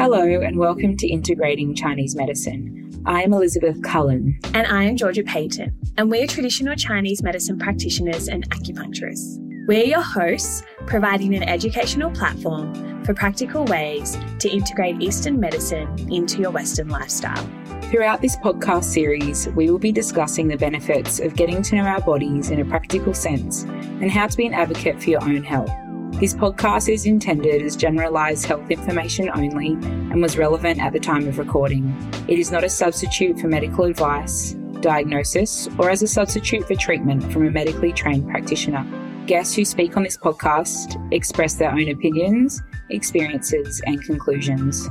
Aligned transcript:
Hello, 0.00 0.40
and 0.40 0.58
welcome 0.58 0.96
to 0.96 1.06
Integrating 1.06 1.74
Chinese 1.74 2.16
Medicine. 2.16 2.90
I 3.04 3.22
am 3.22 3.34
Elizabeth 3.34 3.82
Cullen. 3.82 4.40
And 4.54 4.66
I 4.66 4.84
am 4.84 4.96
Georgia 4.96 5.22
Payton, 5.22 5.78
and 5.98 6.10
we're 6.10 6.26
traditional 6.26 6.74
Chinese 6.74 7.22
medicine 7.22 7.58
practitioners 7.58 8.26
and 8.26 8.48
acupuncturists. 8.48 9.36
We're 9.68 9.84
your 9.84 10.00
hosts, 10.00 10.62
providing 10.86 11.34
an 11.34 11.42
educational 11.42 12.10
platform 12.12 13.04
for 13.04 13.12
practical 13.12 13.66
ways 13.66 14.16
to 14.38 14.48
integrate 14.48 15.02
Eastern 15.02 15.38
medicine 15.38 15.94
into 16.10 16.40
your 16.40 16.50
Western 16.50 16.88
lifestyle. 16.88 17.46
Throughout 17.90 18.22
this 18.22 18.36
podcast 18.36 18.84
series, 18.84 19.48
we 19.48 19.68
will 19.68 19.78
be 19.78 19.92
discussing 19.92 20.48
the 20.48 20.56
benefits 20.56 21.20
of 21.20 21.36
getting 21.36 21.60
to 21.60 21.76
know 21.76 21.84
our 21.84 22.00
bodies 22.00 22.48
in 22.48 22.60
a 22.60 22.64
practical 22.64 23.12
sense 23.12 23.64
and 23.64 24.10
how 24.10 24.28
to 24.28 24.36
be 24.38 24.46
an 24.46 24.54
advocate 24.54 25.02
for 25.02 25.10
your 25.10 25.22
own 25.22 25.44
health. 25.44 25.70
This 26.20 26.34
podcast 26.34 26.92
is 26.92 27.06
intended 27.06 27.62
as 27.62 27.74
generalised 27.74 28.44
health 28.44 28.70
information 28.70 29.30
only 29.30 29.68
and 30.12 30.20
was 30.20 30.36
relevant 30.36 30.78
at 30.78 30.92
the 30.92 31.00
time 31.00 31.26
of 31.26 31.38
recording. 31.38 31.96
It 32.28 32.38
is 32.38 32.52
not 32.52 32.62
a 32.62 32.68
substitute 32.68 33.40
for 33.40 33.48
medical 33.48 33.86
advice, 33.86 34.52
diagnosis, 34.82 35.66
or 35.78 35.88
as 35.88 36.02
a 36.02 36.06
substitute 36.06 36.66
for 36.66 36.74
treatment 36.74 37.32
from 37.32 37.46
a 37.46 37.50
medically 37.50 37.90
trained 37.90 38.28
practitioner. 38.28 38.84
Guests 39.26 39.54
who 39.54 39.64
speak 39.64 39.96
on 39.96 40.02
this 40.02 40.18
podcast 40.18 41.00
express 41.10 41.54
their 41.54 41.70
own 41.70 41.88
opinions, 41.88 42.60
experiences, 42.90 43.80
and 43.86 44.02
conclusions. 44.02 44.90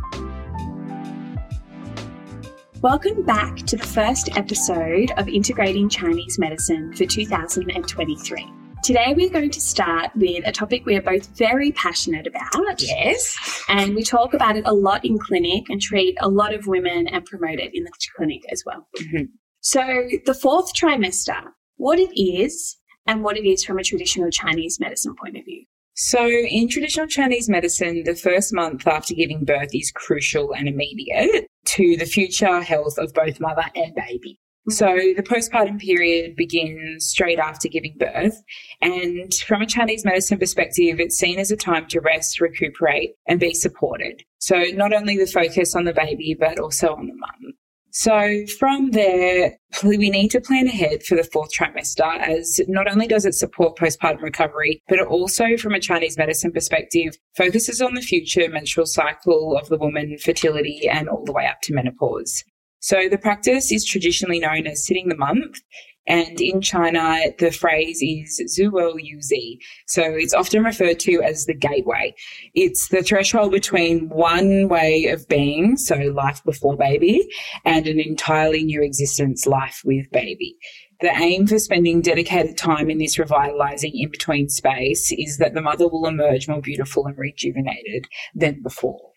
Welcome 2.81 3.21
back 3.21 3.55
to 3.67 3.75
the 3.77 3.85
first 3.85 4.35
episode 4.35 5.11
of 5.17 5.27
Integrating 5.27 5.89
Chinese 5.89 6.39
Medicine 6.39 6.91
for 6.95 7.05
2023. 7.05 8.58
Today, 8.81 9.13
we're 9.15 9.29
going 9.29 9.51
to 9.51 9.61
start 9.61 10.11
with 10.15 10.47
a 10.47 10.51
topic 10.51 10.85
we 10.85 10.95
are 10.95 11.01
both 11.01 11.27
very 11.37 11.71
passionate 11.73 12.25
about. 12.25 12.81
Yes. 12.81 13.37
And 13.67 13.93
we 13.93 14.03
talk 14.03 14.33
about 14.33 14.55
it 14.55 14.63
a 14.65 14.73
lot 14.73 15.03
in 15.03 15.19
clinic 15.19 15.69
and 15.69 15.81
treat 15.81 16.17
a 16.21 16.29
lot 16.29 16.53
of 16.53 16.65
women 16.65 17.07
and 17.07 17.25
promote 17.25 17.59
it 17.59 17.71
in 17.73 17.83
the 17.83 17.91
clinic 18.15 18.41
as 18.51 18.63
well. 18.65 18.87
Mm-hmm. 18.97 19.25
So, 19.59 19.81
the 20.25 20.33
fourth 20.33 20.73
trimester, 20.73 21.41
what 21.75 21.99
it 21.99 22.17
is 22.19 22.77
and 23.05 23.21
what 23.23 23.37
it 23.37 23.45
is 23.45 23.65
from 23.65 23.79
a 23.79 23.83
traditional 23.83 24.31
Chinese 24.31 24.79
medicine 24.79 25.13
point 25.21 25.37
of 25.37 25.43
view. 25.43 25.65
So, 25.95 26.25
in 26.25 26.69
traditional 26.69 27.07
Chinese 27.07 27.49
medicine, 27.49 28.03
the 28.05 28.15
first 28.15 28.53
month 28.53 28.87
after 28.87 29.13
giving 29.13 29.43
birth 29.43 29.71
is 29.73 29.91
crucial 29.91 30.53
and 30.53 30.69
immediate 30.69 31.47
to 31.65 31.97
the 31.97 32.05
future 32.05 32.61
health 32.61 32.97
of 32.97 33.13
both 33.13 33.41
mother 33.41 33.65
and 33.75 33.93
baby. 33.93 34.39
So 34.67 34.87
mm-hmm. 34.87 35.15
the 35.15 35.23
postpartum 35.23 35.79
period 35.79 36.35
begins 36.35 37.07
straight 37.07 37.39
after 37.39 37.67
giving 37.67 37.95
birth. 37.97 38.41
And 38.81 39.33
from 39.33 39.61
a 39.61 39.65
Chinese 39.65 40.05
medicine 40.05 40.37
perspective, 40.37 40.99
it's 40.99 41.17
seen 41.17 41.39
as 41.39 41.51
a 41.51 41.57
time 41.57 41.87
to 41.87 42.01
rest, 42.01 42.41
recuperate, 42.41 43.11
and 43.27 43.39
be 43.39 43.53
supported. 43.53 44.23
So 44.39 44.65
not 44.73 44.93
only 44.93 45.17
the 45.17 45.25
focus 45.25 45.75
on 45.75 45.85
the 45.85 45.93
baby, 45.93 46.35
but 46.39 46.59
also 46.59 46.93
on 46.93 47.07
the 47.07 47.15
mum. 47.15 47.53
So 47.91 48.45
from 48.59 48.91
there, 48.91 49.57
we 49.83 50.09
need 50.11 50.29
to 50.29 50.41
plan 50.41 50.67
ahead 50.67 51.01
for 51.03 51.15
the 51.15 51.23
fourth 51.23 51.49
trimester 51.51 52.19
as 52.19 52.59
not 52.67 52.89
only 52.89 53.07
does 53.07 53.25
it 53.25 53.33
support 53.33 53.77
postpartum 53.77 54.21
recovery, 54.21 54.81
but 54.87 54.99
it 54.99 55.07
also, 55.07 55.57
from 55.57 55.73
a 55.73 55.79
Chinese 55.79 56.17
medicine 56.17 56.51
perspective, 56.51 57.17
focuses 57.35 57.81
on 57.81 57.95
the 57.95 58.01
future 58.01 58.47
menstrual 58.47 58.85
cycle 58.85 59.57
of 59.57 59.69
the 59.69 59.77
woman, 59.77 60.17
fertility, 60.19 60.87
and 60.87 61.09
all 61.09 61.25
the 61.25 61.33
way 61.33 61.47
up 61.47 61.61
to 61.63 61.73
menopause. 61.73 62.43
So 62.79 63.09
the 63.09 63.17
practice 63.17 63.71
is 63.71 63.85
traditionally 63.85 64.39
known 64.39 64.67
as 64.67 64.85
sitting 64.85 65.09
the 65.09 65.17
month. 65.17 65.59
And 66.07 66.41
in 66.41 66.59
China, 66.59 67.19
the 67.37 67.51
phrase 67.51 68.01
is 68.01 68.41
Zuo 68.57 68.95
Yue 68.97 69.21
Zi. 69.21 69.59
So 69.85 70.01
it's 70.01 70.33
often 70.33 70.63
referred 70.63 70.99
to 71.01 71.21
as 71.21 71.45
the 71.45 71.53
gateway. 71.53 72.15
It's 72.55 72.87
the 72.87 73.03
threshold 73.03 73.51
between 73.51 74.09
one 74.09 74.69
way 74.69 75.05
of 75.05 75.27
being, 75.27 75.77
so 75.77 75.95
life 75.95 76.43
before 76.43 76.75
baby, 76.75 77.29
and 77.63 77.85
an 77.85 77.99
entirely 77.99 78.63
new 78.63 78.81
existence, 78.81 79.45
life 79.45 79.83
with 79.85 80.09
baby. 80.11 80.57
The 81.01 81.15
aim 81.15 81.45
for 81.45 81.59
spending 81.59 82.01
dedicated 82.01 82.57
time 82.57 82.89
in 82.89 82.97
this 82.97 83.19
revitalizing 83.19 83.91
in 83.93 84.09
between 84.09 84.49
space 84.49 85.11
is 85.11 85.37
that 85.37 85.53
the 85.53 85.61
mother 85.61 85.87
will 85.87 86.07
emerge 86.07 86.47
more 86.47 86.61
beautiful 86.61 87.05
and 87.05 87.17
rejuvenated 87.17 88.07
than 88.33 88.63
before. 88.63 89.08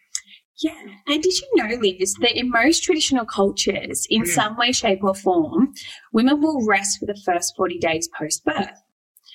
Yeah. 0.61 0.75
And 1.09 1.23
did 1.23 1.33
you 1.33 1.49
know, 1.55 1.77
Liz, 1.81 2.15
that 2.21 2.39
in 2.39 2.51
most 2.51 2.83
traditional 2.83 3.25
cultures, 3.25 4.07
in 4.11 4.23
mm. 4.23 4.29
some 4.29 4.57
way, 4.57 4.73
shape, 4.73 5.03
or 5.03 5.15
form, 5.15 5.73
women 6.13 6.41
will 6.41 6.67
rest 6.67 6.99
for 6.99 7.07
the 7.07 7.21
first 7.25 7.55
40 7.57 7.79
days 7.79 8.09
post 8.17 8.45
birth? 8.45 8.83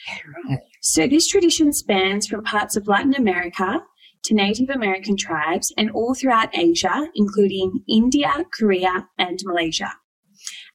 Yeah, 0.08 0.50
right. 0.50 0.60
So 0.82 1.08
this 1.08 1.28
tradition 1.28 1.74
spans 1.74 2.28
from 2.28 2.44
parts 2.44 2.78
of 2.78 2.88
Latin 2.88 3.16
America 3.16 3.82
to 4.24 4.34
Native 4.34 4.70
American 4.70 5.18
tribes 5.18 5.74
and 5.78 5.92
all 5.92 6.14
throughout 6.14 6.58
Asia, 6.58 7.08
including 7.16 7.84
India, 7.90 8.46
Korea, 8.58 9.08
and 9.18 9.40
Malaysia, 9.44 9.92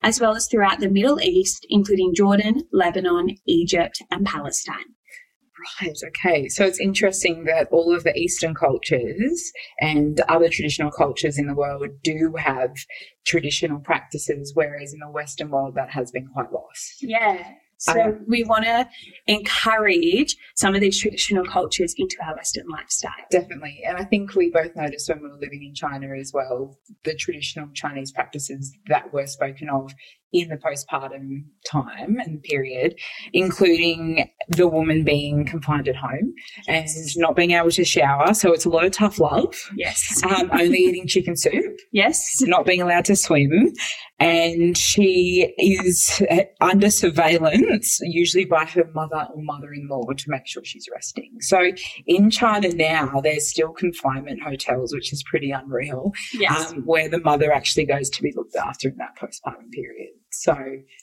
as 0.02 0.20
well 0.20 0.34
as 0.34 0.48
throughout 0.48 0.80
the 0.80 0.90
Middle 0.90 1.20
East, 1.20 1.66
including 1.70 2.14
Jordan, 2.14 2.62
Lebanon, 2.72 3.36
Egypt, 3.46 4.02
and 4.10 4.26
Palestine. 4.26 4.94
Right, 5.80 5.96
okay. 6.08 6.48
So 6.48 6.64
it's 6.64 6.80
interesting 6.80 7.44
that 7.44 7.68
all 7.70 7.94
of 7.94 8.04
the 8.04 8.16
Eastern 8.16 8.54
cultures 8.54 9.52
and 9.80 10.20
other 10.28 10.48
traditional 10.48 10.90
cultures 10.90 11.38
in 11.38 11.46
the 11.46 11.54
world 11.54 11.86
do 12.02 12.34
have 12.38 12.74
traditional 13.24 13.80
practices, 13.80 14.52
whereas 14.54 14.92
in 14.92 15.00
the 15.00 15.10
Western 15.10 15.50
world 15.50 15.74
that 15.76 15.90
has 15.90 16.10
been 16.10 16.26
quite 16.28 16.52
lost. 16.52 17.02
Yeah. 17.02 17.54
So 17.82 18.00
um, 18.00 18.24
we 18.28 18.44
want 18.44 18.64
to 18.64 18.88
encourage 19.26 20.36
some 20.54 20.76
of 20.76 20.80
these 20.80 21.00
traditional 21.00 21.44
cultures 21.44 21.94
into 21.98 22.16
our 22.24 22.36
Western 22.36 22.68
lifestyle. 22.68 23.10
Definitely. 23.28 23.82
And 23.84 23.96
I 23.96 24.04
think 24.04 24.36
we 24.36 24.50
both 24.50 24.76
noticed 24.76 25.08
when 25.08 25.20
we 25.20 25.28
were 25.28 25.38
living 25.40 25.64
in 25.64 25.74
China 25.74 26.16
as 26.16 26.32
well, 26.32 26.78
the 27.02 27.16
traditional 27.16 27.68
Chinese 27.74 28.12
practices 28.12 28.72
that 28.86 29.12
were 29.12 29.26
spoken 29.26 29.68
of 29.68 29.92
in 30.32 30.48
the 30.48 30.56
postpartum 30.56 31.44
time 31.70 32.18
and 32.24 32.42
period, 32.42 32.98
including 33.32 34.30
the 34.48 34.66
woman 34.66 35.04
being 35.04 35.44
confined 35.44 35.88
at 35.88 35.96
home 35.96 36.32
yes. 36.66 36.96
and 36.96 37.22
not 37.22 37.36
being 37.36 37.52
able 37.52 37.70
to 37.70 37.84
shower. 37.84 38.32
So 38.34 38.52
it's 38.52 38.64
a 38.64 38.70
lot 38.70 38.84
of 38.84 38.92
tough 38.92 39.18
love. 39.18 39.54
Yes. 39.76 40.22
Um, 40.24 40.50
only 40.52 40.78
eating 40.78 41.06
chicken 41.06 41.36
soup. 41.36 41.76
Yes. 41.92 42.40
Not 42.42 42.64
being 42.64 42.80
allowed 42.80 43.04
to 43.06 43.16
swim. 43.16 43.72
And 44.18 44.78
she 44.78 45.52
is 45.58 46.22
under 46.60 46.90
surveillance, 46.90 47.98
usually 48.02 48.44
by 48.44 48.64
her 48.66 48.88
mother 48.94 49.26
or 49.34 49.42
mother 49.42 49.72
in 49.72 49.88
law, 49.88 50.04
to 50.16 50.30
make 50.30 50.46
sure 50.46 50.62
she's 50.64 50.86
resting. 50.92 51.32
So 51.40 51.72
in 52.06 52.30
China 52.30 52.68
now, 52.68 53.20
there's 53.20 53.48
still 53.48 53.72
confinement 53.72 54.40
hotels, 54.42 54.94
which 54.94 55.12
is 55.12 55.24
pretty 55.24 55.50
unreal, 55.50 56.12
yes. 56.32 56.72
um, 56.72 56.82
where 56.84 57.08
the 57.08 57.20
mother 57.20 57.52
actually 57.52 57.84
goes 57.84 58.08
to 58.10 58.22
be 58.22 58.32
looked 58.36 58.54
after 58.54 58.88
in 58.88 58.96
that 58.98 59.16
postpartum 59.20 59.70
period. 59.72 60.10
So 60.32 60.56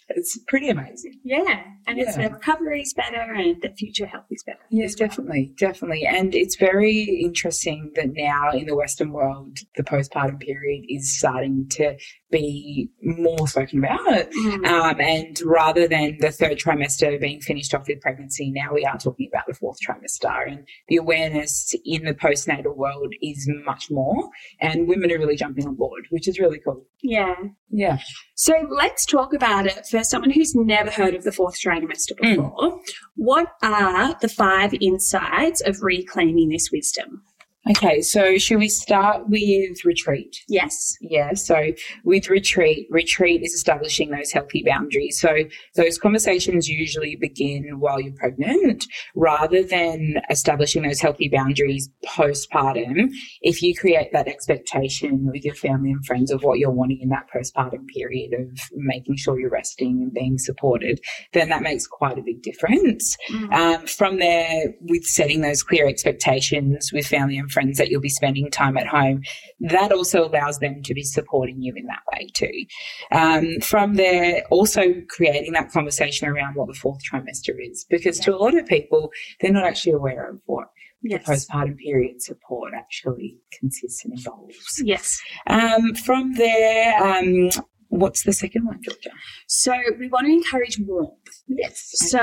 it's 0.10 0.40
pretty 0.48 0.70
amazing. 0.70 1.20
Yeah. 1.24 1.64
And 1.88 1.98
yeah. 1.98 2.06
it's 2.06 2.16
the 2.16 2.30
recovery 2.30 2.82
is 2.82 2.94
better 2.94 3.34
and 3.34 3.62
the 3.62 3.70
future 3.70 4.06
health 4.06 4.26
is 4.32 4.44
better. 4.44 4.60
Yes, 4.72 4.96
definitely. 4.96 5.54
Definitely. 5.58 6.06
And 6.06 6.34
it's 6.34 6.56
very 6.56 7.22
interesting 7.24 7.92
that 7.96 8.10
now 8.14 8.52
in 8.52 8.66
the 8.66 8.76
Western 8.76 9.12
world, 9.12 9.60
the 9.76 9.84
postpartum 9.84 10.40
period 10.40 10.86
is 10.90 11.18
starting 11.18 11.68
to 11.72 11.96
be 12.32 12.90
more 13.02 13.48
spoken 13.48 13.80
about. 13.80 14.32
Mm. 14.32 14.68
Um, 14.68 15.02
and 15.02 15.40
rather 15.44 15.88
than 15.88 16.18
the 16.20 16.32
third 16.32 16.58
trimester 16.58 17.20
being 17.20 17.42
finished 17.42 17.74
off 17.74 17.88
with 17.88 18.02
pregnancy, 18.02 18.52
now 18.52 18.74
we 18.74 18.86
are 18.86 18.98
talking 18.98 19.30
about 19.32 19.46
the 19.48 19.54
fourth 19.54 19.78
trimester. 19.88 20.48
And 20.48 20.68
the 20.88 20.98
awareness 20.98 21.74
in 21.86 22.06
the 22.06 22.14
postnatal 22.14 22.76
world 22.76 23.14
is 23.22 23.48
much 23.66 23.90
more. 23.92 24.30
And 24.62 24.88
women 24.88 25.12
are 25.12 25.18
really 25.18 25.36
jumping 25.36 25.68
on 25.68 25.76
board, 25.76 26.06
which 26.10 26.28
is 26.28 26.40
really 26.40 26.60
cool. 26.60 26.86
Yeah. 27.02 27.36
Yeah. 27.70 28.00
So 28.36 28.54
let's 28.70 29.06
talk 29.06 29.19
about 29.34 29.66
it 29.66 29.86
for 29.88 30.04
someone 30.04 30.32
who's 30.32 30.56
never 30.56 30.90
heard 30.90 31.14
of 31.14 31.24
the 31.24 31.32
fourth 31.32 31.60
trimester 31.60 32.14
mm. 32.14 32.36
before. 32.36 32.52
Mm. 32.58 32.80
What 33.16 33.48
are 33.62 34.16
the 34.22 34.30
five 34.30 34.74
insights 34.80 35.62
of 35.62 35.82
reclaiming 35.82 36.50
this 36.50 36.72
wisdom? 36.72 37.24
Okay, 37.70 38.02
so 38.02 38.38
should 38.38 38.58
we 38.58 38.70
start 38.70 39.30
with 39.30 39.84
retreat? 39.86 40.44
Yes. 40.48 40.96
Yeah, 41.02 41.34
so 41.34 41.72
with 42.04 42.30
retreat, 42.30 42.88
retreat 42.90 43.44
is 43.44 43.54
establishing 43.54 44.10
those 44.10 44.32
healthy 44.32 44.64
boundaries. 44.66 45.20
So 45.20 45.44
those 45.76 45.98
conversations 46.00 46.70
usually 46.70 47.16
begin 47.18 47.80
while 47.80 48.00
you're 48.00 48.14
pregnant 48.14 48.86
rather 49.14 49.62
than 49.62 50.16
establishing 50.30 50.84
those 50.84 51.02
healthy 51.02 51.28
boundaries 51.28 51.90
postpartum. 52.06 53.10
If 53.42 53.62
you 53.62 53.76
create 53.76 54.14
that 54.14 54.28
expectation 54.28 55.30
with 55.32 55.44
your 55.44 55.56
family 55.56 55.92
and 55.92 56.04
friends 56.06 56.32
of 56.32 56.44
what 56.44 56.60
you're 56.60 56.72
wanting 56.72 57.02
in 57.02 57.10
that 57.10 57.28
postpartum 57.34 57.88
period 57.88 58.34
of 58.34 58.58
making 58.74 59.18
sure 59.18 59.40
you're 59.40 59.50
resting 59.50 60.02
and 60.02 60.14
being 60.14 60.38
supported, 60.38 61.02
then 61.34 61.50
that 61.50 61.62
makes 61.62 61.86
quite 61.86 62.18
a 62.18 62.24
big 62.24 62.42
difference. 62.42 63.16
Mm. 63.30 63.54
Um, 63.54 63.88
from 63.88 64.18
there, 64.18 64.74
with 64.82 65.04
setting 65.04 65.42
those 65.42 65.62
clear 65.62 65.88
expectations 65.88 66.92
with 66.94 67.06
family 67.06 67.38
and 67.38 67.50
friends 67.50 67.59
that 67.78 67.90
you'll 67.90 68.02
be 68.02 68.10
spending 68.10 68.50
time 68.50 68.78
at 68.78 68.88
home, 68.88 69.22
that 69.60 69.92
also 69.92 70.26
allows 70.28 70.60
them 70.60 70.82
to 70.84 70.94
be 70.94 71.04
supporting 71.04 71.62
you 71.62 71.74
in 71.76 71.86
that 71.86 72.00
way 72.14 72.28
too. 72.34 72.66
Um, 73.12 73.60
from 73.62 73.96
there, 73.96 74.44
also 74.50 74.82
creating 75.10 75.54
that 75.54 75.72
conversation 75.72 76.28
around 76.28 76.56
what 76.56 76.68
the 76.68 76.74
fourth 76.74 77.00
trimester 77.12 77.56
is, 77.60 77.86
because 77.90 78.20
to 78.22 78.34
a 78.36 78.38
lot 78.38 78.56
of 78.58 78.66
people, 78.66 79.12
they're 79.42 79.52
not 79.52 79.66
actually 79.66 79.94
aware 79.94 80.30
of 80.30 80.42
what 80.46 80.68
Yes. 81.02 81.26
the 81.26 81.32
postpartum 81.32 81.78
period 81.78 82.22
support 82.22 82.74
actually 82.76 83.38
consists 83.58 84.04
and 84.04 84.14
involves. 84.18 84.82
Yes. 84.84 85.22
Um, 85.48 85.96
from 85.96 86.34
there, 86.34 87.02
um, 87.02 87.50
what's 87.88 88.24
the 88.24 88.34
second 88.34 88.66
one, 88.66 88.82
Georgia? 88.84 89.12
So 89.48 89.74
we 89.98 90.10
want 90.10 90.26
to 90.28 90.34
encourage 90.34 90.78
warmth. 90.80 91.12
Yes. 91.48 91.92
So 91.94 92.20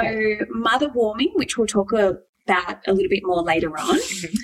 mother 0.50 0.90
warming, 0.94 1.32
which 1.36 1.56
we'll 1.56 1.66
talk 1.66 1.92
about 1.92 2.80
a 2.86 2.92
little 2.92 3.08
bit 3.08 3.22
more 3.24 3.42
later 3.42 3.70
on. 3.78 3.98
Mhm. 3.98 4.36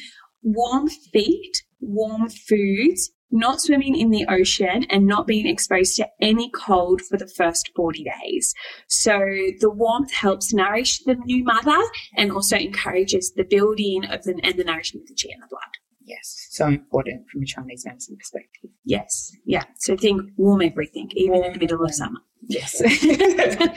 Warm 0.43 0.89
feet, 0.89 1.63
warm 1.81 2.29
foods, 2.29 3.13
not 3.33 3.61
swimming 3.61 3.97
in 3.97 4.11
the 4.11 4.27
ocean 4.29 4.85
and 4.91 5.07
not 5.07 5.27
being 5.27 5.47
exposed 5.47 5.97
to 5.97 6.09
any 6.21 6.51
cold 6.51 7.01
for 7.01 7.17
the 7.17 7.27
first 7.27 7.71
40 7.75 8.05
days. 8.05 8.55
So 8.89 9.19
the 9.61 9.71
warmth 9.71 10.13
helps 10.13 10.53
nourish 10.53 11.03
the 11.05 11.15
new 11.15 11.43
mother 11.43 11.81
and 12.17 12.31
also 12.31 12.57
encourages 12.57 13.33
the 13.35 13.45
building 13.45 14.05
of 14.05 14.25
the 14.25 14.39
and 14.43 14.59
the 14.59 14.65
nourishment 14.65 15.05
of 15.05 15.17
the 15.17 15.29
chi 15.29 15.33
and 15.33 15.43
the 15.43 15.49
blood. 15.49 15.63
Yes, 16.05 16.49
so 16.51 16.67
important 16.67 17.29
from 17.31 17.43
a 17.43 17.47
Chinese 17.47 17.85
medicine 17.87 18.17
perspective. 18.17 18.71
Yes. 18.85 19.33
Yeah. 19.45 19.65
So 19.79 19.97
think 19.97 20.23
warm 20.37 20.63
everything, 20.63 21.11
even 21.15 21.45
in 21.45 21.53
the 21.53 21.59
middle 21.59 21.85
of 21.85 21.95
summer. 21.95 22.19
Yes. 22.43 22.83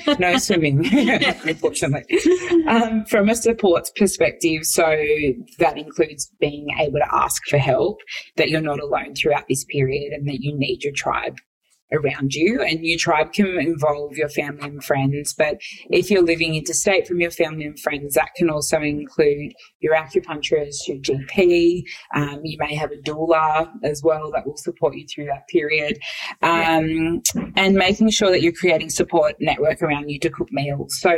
no 0.20 0.38
swimming, 0.38 0.86
unfortunately. 1.44 2.20
Um, 2.68 3.06
from 3.06 3.30
a 3.30 3.36
supports 3.36 3.92
perspective, 3.96 4.66
so 4.66 4.86
that 5.60 5.78
includes 5.78 6.32
being 6.40 6.68
able 6.80 7.00
to 7.00 7.16
ask 7.16 7.44
for 7.48 7.58
help, 7.58 8.00
that 8.38 8.50
you're 8.50 8.62
not 8.62 8.80
alone 8.80 9.14
throughout 9.16 9.46
this 9.48 9.66
period 9.66 10.14
and 10.14 10.28
that 10.28 10.42
you 10.42 10.58
need 10.58 10.84
your 10.84 10.94
tribe 10.94 11.36
around 11.92 12.34
you. 12.34 12.62
And 12.62 12.86
your 12.86 12.98
tribe 12.98 13.34
can 13.34 13.48
involve 13.60 14.18
your 14.18 14.30
family 14.30 14.68
and 14.68 14.84
friends, 14.84 15.34
but 15.34 15.58
if 15.90 16.10
you're 16.10 16.24
living 16.24 16.56
interstate 16.56 17.08
from 17.08 17.22
your 17.22 17.32
family 17.32 17.66
and 17.66 17.80
friends, 17.80 18.16
that 18.16 18.30
can 18.36 18.50
also 18.50 18.82
include 18.82 19.54
your 19.80 19.96
acupuncturist, 19.96 20.88
your 20.88 20.98
GP. 20.98 21.84
Um, 22.16 22.42
you 22.44 22.58
may 22.60 22.76
have 22.76 22.92
a 22.92 22.98
doula 22.98 23.70
as 23.84 24.02
well 24.04 24.32
that 24.32 24.46
will 24.46 24.58
support 24.58 24.96
you 24.96 25.06
through 25.14 25.26
that 25.26 25.48
period. 25.48 26.00
Um, 26.42 27.22
and 27.56 27.76
making 27.76 28.10
sure 28.10 28.32
that 28.32 28.42
you're 28.42 28.54
creating 28.54 28.90
support 28.90 29.36
network 29.40 29.82
around 29.82 30.10
you 30.10 30.20
to 30.20 30.30
cook 30.30 30.52
meals. 30.52 31.00
So 31.00 31.16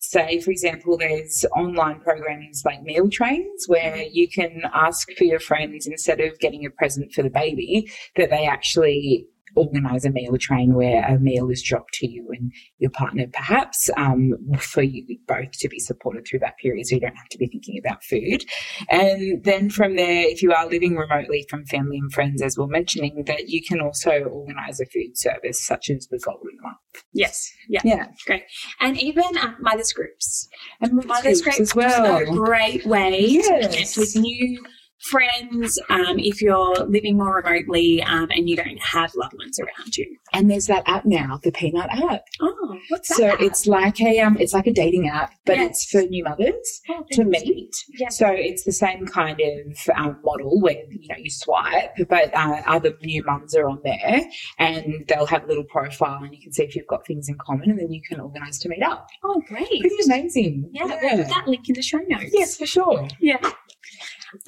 say, 0.00 0.40
for 0.40 0.50
example, 0.50 0.96
there's 0.96 1.44
online 1.56 2.00
programs 2.00 2.62
like 2.64 2.82
meal 2.82 3.08
trains 3.08 3.64
where 3.66 4.04
you 4.10 4.28
can 4.28 4.62
ask 4.74 5.08
for 5.16 5.24
your 5.24 5.40
friends 5.40 5.86
instead 5.86 6.20
of 6.20 6.38
getting 6.40 6.64
a 6.66 6.70
present 6.70 7.12
for 7.12 7.22
the 7.22 7.30
baby, 7.30 7.90
that 8.16 8.30
they 8.30 8.46
actually 8.46 9.26
organize 9.56 10.04
a 10.04 10.10
meal 10.10 10.36
train 10.38 10.74
where 10.74 11.04
a 11.04 11.18
meal 11.18 11.48
is 11.50 11.62
dropped 11.62 11.92
to 11.94 12.06
you 12.08 12.26
and 12.32 12.52
your 12.78 12.90
partner 12.90 13.26
perhaps 13.32 13.90
um, 13.96 14.32
for 14.58 14.82
you 14.82 15.04
both 15.26 15.52
to 15.52 15.68
be 15.68 15.78
supported 15.78 16.26
through 16.26 16.38
that 16.40 16.56
period 16.58 16.86
so 16.86 16.94
you 16.94 17.00
don't 17.00 17.16
have 17.16 17.28
to 17.28 17.38
be 17.38 17.46
thinking 17.46 17.78
about 17.84 18.02
food 18.04 18.44
and 18.90 19.44
then 19.44 19.70
from 19.70 19.96
there 19.96 20.22
if 20.28 20.42
you 20.42 20.52
are 20.52 20.68
living 20.68 20.96
remotely 20.96 21.46
from 21.48 21.64
family 21.66 21.98
and 21.98 22.12
friends 22.12 22.42
as 22.42 22.56
we're 22.58 22.66
mentioning 22.66 23.24
that 23.26 23.48
you 23.48 23.62
can 23.62 23.80
also 23.80 24.24
organize 24.24 24.80
a 24.80 24.86
food 24.86 25.16
service 25.16 25.64
such 25.64 25.90
as 25.90 26.06
the 26.08 26.18
golden 26.18 26.56
month 26.62 26.76
Yes. 27.12 27.50
Yeah. 27.68 27.80
yeah 27.84 28.06
Great. 28.26 28.44
And 28.80 29.00
even 29.00 29.24
uh, 29.38 29.54
mothers 29.60 29.92
groups. 29.92 30.48
and 30.80 30.92
Mother's 31.04 31.42
groups 31.42 31.72
Group 31.72 31.86
as 31.86 32.00
well 32.00 32.24
great 32.36 32.86
way 32.86 33.26
to 33.26 33.32
Yes. 33.32 33.94
connect 33.94 33.96
with 33.96 34.16
new 34.16 34.64
friends 35.04 35.78
um, 35.90 36.18
if 36.18 36.40
you're 36.40 36.74
living 36.86 37.16
more 37.16 37.36
remotely 37.36 38.02
um, 38.02 38.28
and 38.30 38.48
you 38.48 38.56
don't 38.56 38.80
have 38.82 39.14
loved 39.14 39.34
ones 39.38 39.58
around 39.60 39.96
you. 39.96 40.16
and 40.32 40.50
there's 40.50 40.66
that 40.66 40.82
app 40.86 41.04
now 41.04 41.38
the 41.42 41.52
peanut 41.52 41.88
app 41.90 42.22
Oh, 42.40 42.78
what's 42.88 43.08
that? 43.10 43.16
so 43.16 43.26
it's 43.44 43.66
like 43.66 44.00
a 44.00 44.18
um 44.20 44.36
it's 44.38 44.52
like 44.54 44.66
a 44.66 44.72
dating 44.72 45.08
app 45.08 45.32
but 45.44 45.56
Yes. 45.56 45.70
it's 45.70 45.90
for 45.90 46.00
new 46.08 46.24
mothers 46.24 46.80
Oh, 46.88 47.04
to 47.12 47.24
meet. 47.24 47.74
So 48.10 48.28
it's 48.28 48.64
the 48.64 48.72
same 48.72 49.06
kind 49.06 49.40
of 49.40 49.76
um, 49.96 50.18
model 50.24 50.60
where 50.60 50.82
you 50.90 51.08
know 51.08 51.16
you 51.18 51.30
swipe, 51.30 51.94
but 52.08 52.34
uh, 52.34 52.62
other 52.66 52.92
new 53.02 53.22
mums 53.24 53.54
are 53.54 53.68
on 53.68 53.80
there, 53.84 54.22
and 54.58 55.04
they'll 55.08 55.26
have 55.26 55.44
a 55.44 55.46
little 55.46 55.64
profile, 55.64 56.22
and 56.22 56.34
you 56.34 56.40
can 56.42 56.52
see 56.52 56.64
if 56.64 56.74
you've 56.74 56.86
got 56.86 57.06
things 57.06 57.28
in 57.28 57.36
common, 57.38 57.70
and 57.70 57.78
then 57.78 57.90
you 57.92 58.00
can 58.08 58.20
organise 58.20 58.58
to 58.60 58.68
meet 58.68 58.82
up. 58.82 59.08
Oh, 59.22 59.42
great. 59.48 59.68
Pretty 59.80 59.96
amazing. 60.06 60.68
Yeah, 60.72 60.84
we'll 60.84 60.98
put 60.98 61.28
that 61.28 61.44
link 61.46 61.68
in 61.68 61.74
the 61.74 61.82
show 61.82 61.98
notes. 62.08 62.30
Yes, 62.32 62.56
for 62.56 62.66
sure. 62.66 63.06
Yeah. 63.20 63.38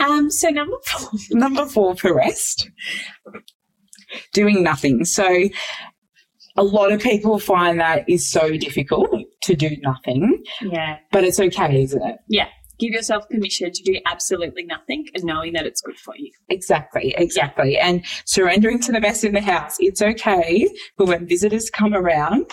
Um, 0.00 0.30
so 0.30 0.48
number 0.50 0.76
four. 0.84 1.10
Number 1.38 1.66
four 1.66 1.96
for 1.96 2.14
rest, 2.14 2.70
doing 4.32 4.62
nothing. 4.62 5.04
So 5.04 5.48
a 6.56 6.62
lot 6.64 6.92
of 6.92 7.00
people 7.00 7.38
find 7.38 7.80
that 7.80 8.08
is 8.08 8.30
so 8.30 8.56
difficult 8.56 9.10
to 9.42 9.54
do 9.54 9.70
nothing, 9.82 10.42
Yeah. 10.62 10.98
but 11.12 11.24
it's 11.24 11.38
okay, 11.40 11.82
isn't 11.82 12.02
it? 12.02 12.16
Give 12.78 12.92
yourself 12.92 13.28
permission 13.28 13.72
to 13.72 13.82
do 13.82 13.98
absolutely 14.06 14.64
nothing 14.64 15.06
and 15.14 15.24
knowing 15.24 15.52
that 15.54 15.66
it's 15.66 15.80
good 15.80 15.98
for 15.98 16.14
you. 16.16 16.30
Exactly, 16.48 17.14
exactly. 17.16 17.78
And 17.78 18.04
surrendering 18.24 18.80
to 18.80 18.92
the 18.92 19.00
mess 19.00 19.24
in 19.24 19.32
the 19.32 19.40
house. 19.40 19.76
It's 19.80 20.02
okay 20.02 20.68
for 20.96 21.06
when 21.06 21.26
visitors 21.26 21.70
come 21.70 21.94
around 21.94 22.50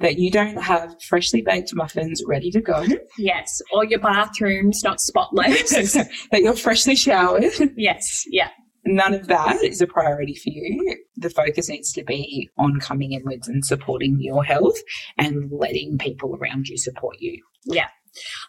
that 0.00 0.18
you 0.18 0.30
don't 0.30 0.56
have 0.62 0.94
freshly 1.02 1.42
baked 1.42 1.74
muffins 1.74 2.22
ready 2.26 2.50
to 2.50 2.60
go, 2.60 2.84
Yes. 3.18 3.60
Or 3.72 3.84
your 3.84 4.00
bathroom's 4.00 4.82
not 4.82 5.00
spotless. 5.00 5.92
that 6.30 6.40
you're 6.42 6.54
freshly 6.56 6.96
showered. 6.96 7.52
yes. 7.76 8.24
Yeah. 8.28 8.48
None 8.84 9.14
of 9.14 9.26
that 9.26 9.62
is 9.64 9.80
a 9.80 9.86
priority 9.86 10.34
for 10.34 10.50
you. 10.50 10.96
The 11.16 11.30
focus 11.30 11.68
needs 11.68 11.92
to 11.94 12.04
be 12.04 12.48
on 12.56 12.78
coming 12.78 13.12
inwards 13.12 13.48
and 13.48 13.64
supporting 13.64 14.18
your 14.20 14.44
health 14.44 14.76
and 15.18 15.50
letting 15.50 15.98
people 15.98 16.36
around 16.36 16.68
you 16.68 16.78
support 16.78 17.16
you. 17.18 17.42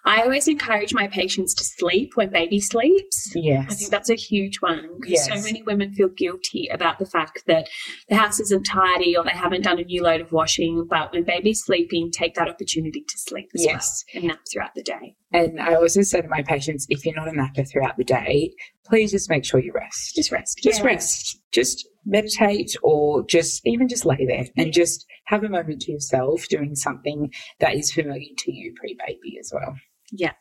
I 0.06 0.22
always 0.22 0.48
encourage 0.48 0.94
my 0.94 1.08
patients 1.08 1.54
to 1.56 1.64
sleep 1.64 2.12
when 2.16 2.30
baby 2.30 2.60
sleeps. 2.60 3.32
Yes. 3.36 3.66
I 3.70 3.74
think 3.76 3.92
that's 3.92 4.10
a 4.10 4.16
huge 4.16 4.58
one 4.62 4.90
because 5.00 5.26
so 5.26 5.36
many 5.36 5.62
women 5.64 5.94
feel 5.94 6.10
guilty 6.10 6.68
about 6.72 7.00
the 7.00 7.06
fact 7.06 7.44
that 7.48 7.68
the 8.10 8.16
house 8.16 8.40
isn't 8.40 8.64
tidy 8.64 9.16
or 9.18 9.24
they 9.24 9.32
haven't 9.32 9.64
done 9.64 9.80
a 9.80 9.84
new 9.84 10.04
load 10.04 10.22
of 10.22 10.32
washing. 10.32 10.88
But 10.90 11.12
when 11.12 11.24
baby's 11.24 11.64
sleeping, 11.64 12.12
take 12.12 12.36
that 12.36 12.48
opportunity 12.50 13.02
to 13.08 13.18
sleep 13.18 13.50
as 13.56 13.64
Yes. 13.64 14.04
well 14.14 14.22
and 14.22 14.28
nap 14.30 14.40
throughout 14.52 14.76
the 14.76 14.84
day. 14.84 15.16
And 15.34 15.60
I 15.60 15.76
also 15.76 16.02
say 16.02 16.22
to 16.22 16.28
my 16.28 16.42
patients, 16.42 16.86
if 16.90 17.06
you're 17.06 17.16
not 17.16 17.28
a 17.28 17.36
napper 17.36 17.64
throughout 17.64 17.98
the 17.98 18.04
day, 18.06 18.54
please 18.86 19.12
just 19.12 19.30
make 19.30 19.44
sure 19.44 19.60
you 19.60 19.74
rest. 19.74 20.16
Just 20.16 20.32
rest. 20.32 20.60
just 20.64 20.80
Yeah. 20.80 20.86
rest 20.86 21.40
just 21.52 21.88
meditate 22.08 22.76
or 22.82 23.24
just 23.28 23.62
even 23.68 23.88
just 23.88 24.06
lay 24.06 24.26
there 24.26 24.46
and 24.58 24.72
just 24.74 25.06
have 25.26 25.44
a 25.44 25.50
moment 25.50 25.82
to 25.82 25.92
yourself 25.92 26.48
doing 26.48 26.74
something 26.74 27.32
that 27.60 27.76
is 27.76 27.92
familiar 27.92 28.34
to 28.38 28.52
you 28.52 28.74
pre-baby 28.80 29.38
as 29.40 29.52
well 29.54 29.76
Yeah. 30.12 30.34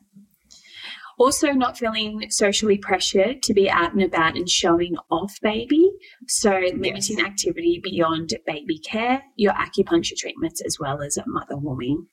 Also, 1.18 1.52
not 1.52 1.78
feeling 1.78 2.26
socially 2.30 2.76
pressured 2.76 3.42
to 3.42 3.54
be 3.54 3.70
out 3.70 3.94
and 3.94 4.02
about 4.02 4.36
and 4.36 4.50
showing 4.50 4.96
off 5.10 5.34
baby. 5.40 5.90
So, 6.28 6.50
limiting 6.74 7.20
activity 7.24 7.80
beyond 7.82 8.34
baby 8.46 8.78
care, 8.78 9.22
your 9.34 9.54
acupuncture 9.54 10.14
treatments, 10.14 10.60
as 10.60 10.78
well 10.78 11.00
as 11.02 11.18
mother 11.26 11.56
warming. 11.56 12.06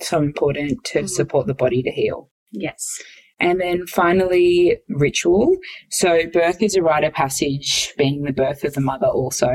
so 0.00 0.22
important 0.22 0.82
to 0.82 1.00
Mhm. 1.00 1.08
support 1.10 1.46
the 1.46 1.52
body 1.52 1.82
to 1.82 1.90
heal 1.90 2.30
Yes. 2.52 3.02
And 3.40 3.60
then 3.60 3.86
finally 3.86 4.78
ritual. 4.88 5.56
So 5.90 6.26
birth 6.32 6.62
is 6.62 6.76
a 6.76 6.82
rite 6.82 7.04
of 7.04 7.12
passage 7.12 7.92
being 7.96 8.22
the 8.22 8.32
birth 8.32 8.64
of 8.64 8.74
the 8.74 8.80
mother 8.80 9.06
also 9.06 9.52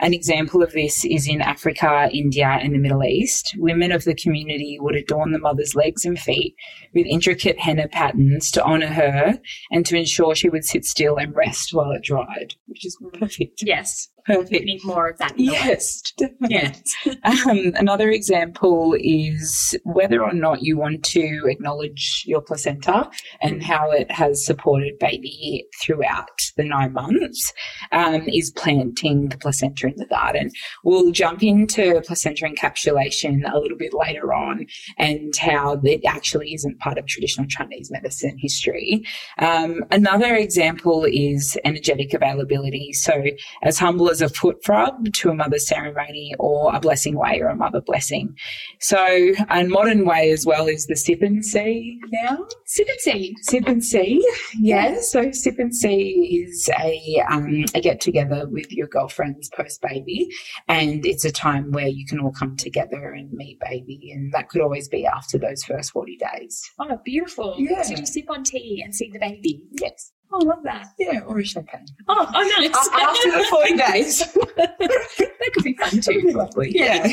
an 0.00 0.14
example 0.14 0.62
of 0.62 0.72
this 0.72 1.04
is 1.04 1.28
in 1.28 1.40
Africa, 1.40 2.08
India, 2.12 2.46
and 2.46 2.74
the 2.74 2.78
Middle 2.78 3.04
East. 3.04 3.54
Women 3.58 3.92
of 3.92 4.04
the 4.04 4.14
community 4.14 4.78
would 4.80 4.96
adorn 4.96 5.32
the 5.32 5.38
mother's 5.38 5.74
legs 5.74 6.04
and 6.04 6.18
feet 6.18 6.54
with 6.94 7.06
intricate 7.06 7.58
henna 7.58 7.88
patterns 7.88 8.50
to 8.52 8.64
honour 8.64 8.88
her 8.88 9.38
and 9.70 9.86
to 9.86 9.96
ensure 9.96 10.34
she 10.34 10.48
would 10.48 10.64
sit 10.64 10.84
still 10.84 11.16
and 11.16 11.34
rest 11.34 11.72
while 11.72 11.90
it 11.92 12.02
dried, 12.02 12.54
which 12.66 12.84
is 12.84 12.96
perfect. 13.18 13.62
Yes. 13.62 14.08
We 14.28 14.36
Perfect. 14.36 14.64
need 14.64 14.84
more 14.84 15.08
of 15.08 15.18
that. 15.18 15.38
Yes, 15.38 16.00
definitely. 16.16 16.56
Yes. 16.56 16.82
Um, 17.46 17.72
another 17.76 18.10
example 18.10 18.96
is 18.98 19.76
whether 19.84 20.22
or 20.22 20.32
not 20.32 20.62
you 20.62 20.76
want 20.78 21.04
to 21.06 21.42
acknowledge 21.46 22.22
your 22.26 22.40
placenta 22.40 23.10
and 23.42 23.62
how 23.62 23.90
it 23.90 24.10
has 24.10 24.44
supported 24.44 24.98
baby 24.98 25.66
throughout 25.82 26.28
the 26.56 26.64
nine 26.64 26.92
months, 26.92 27.52
um, 27.92 28.26
is 28.28 28.50
planting 28.50 29.28
the 29.28 29.38
placenta 29.38 29.83
in 29.86 29.96
the 29.96 30.06
garden. 30.06 30.50
We'll 30.82 31.12
jump 31.12 31.42
into 31.42 32.00
placenta 32.06 32.46
encapsulation 32.46 33.50
a 33.52 33.58
little 33.58 33.76
bit 33.76 33.92
later 33.94 34.32
on 34.32 34.66
and 34.98 35.34
how 35.36 35.80
it 35.82 36.04
actually 36.04 36.54
isn't 36.54 36.78
part 36.78 36.98
of 36.98 37.06
traditional 37.06 37.46
Chinese 37.46 37.90
medicine 37.90 38.36
history. 38.38 39.04
Um, 39.38 39.84
another 39.90 40.34
example 40.34 41.04
is 41.04 41.56
energetic 41.64 42.14
availability. 42.14 42.92
So, 42.92 43.22
as 43.62 43.78
humble 43.78 44.10
as 44.10 44.20
a 44.20 44.28
foot 44.28 44.56
rub 44.68 45.12
to 45.12 45.30
a 45.30 45.34
mother's 45.34 45.66
ceremony 45.66 46.34
or 46.38 46.74
a 46.74 46.80
blessing 46.80 47.16
way 47.16 47.40
or 47.40 47.48
a 47.48 47.56
mother 47.56 47.80
blessing. 47.80 48.36
So, 48.80 49.32
and 49.48 49.70
modern 49.70 50.04
way 50.04 50.30
as 50.30 50.46
well 50.46 50.66
is 50.66 50.86
the 50.86 50.96
sip 50.96 51.22
and 51.22 51.44
see 51.44 52.00
now. 52.10 52.46
Sip 52.66 52.88
and 52.88 53.00
see. 53.00 53.34
Sip 53.42 53.66
and 53.66 53.84
see, 53.84 54.26
yeah. 54.58 55.00
So 55.00 55.30
sip 55.32 55.58
and 55.58 55.74
see 55.74 56.44
is 56.44 56.68
a 56.78 57.22
um, 57.30 57.64
a 57.74 57.80
get 57.80 58.00
together 58.00 58.46
with 58.48 58.70
your 58.72 58.86
girlfriends 58.86 59.50
post 59.64 59.80
baby, 59.82 60.28
and 60.68 61.04
it's 61.06 61.24
a 61.24 61.32
time 61.32 61.70
where 61.72 61.88
you 61.88 62.06
can 62.06 62.20
all 62.20 62.32
come 62.32 62.56
together 62.56 63.12
and 63.12 63.32
meet 63.32 63.58
baby, 63.60 64.10
and 64.14 64.32
that 64.32 64.48
could 64.48 64.60
always 64.60 64.88
be 64.88 65.06
after 65.06 65.38
those 65.38 65.64
first 65.64 65.90
forty 65.92 66.16
days. 66.16 66.62
Oh, 66.80 66.98
beautiful. 67.04 67.54
Yeah. 67.58 67.82
So 67.82 67.94
you 67.96 68.06
sip 68.06 68.30
on 68.30 68.44
tea 68.44 68.82
and 68.84 68.94
see 68.94 69.10
the 69.10 69.18
baby. 69.18 69.62
Yes, 69.80 70.12
Oh, 70.32 70.40
I 70.40 70.44
love 70.44 70.64
that. 70.64 70.86
yeah, 70.98 71.20
or 71.26 71.38
a 71.38 71.44
champagne 71.44 71.84
Oh, 72.08 72.26
oh 72.34 72.54
nice. 72.58 72.88
after 72.92 73.30
the 73.30 73.44
forty 73.50 73.76
days. 73.92 74.18
that 74.56 75.50
could 75.54 75.64
be 75.64 75.74
fun 75.74 76.00
too. 76.00 76.32
Lovely. 76.34 76.72
Yeah. 76.74 77.06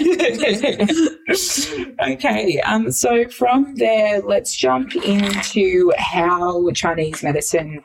okay. 2.13 2.60
Um, 2.62 2.91
so 2.91 3.27
from 3.29 3.75
there, 3.75 4.22
let's 4.22 4.55
jump 4.55 4.96
into 4.96 5.91
how 5.98 6.70
Chinese 6.72 7.22
medicine 7.24 7.84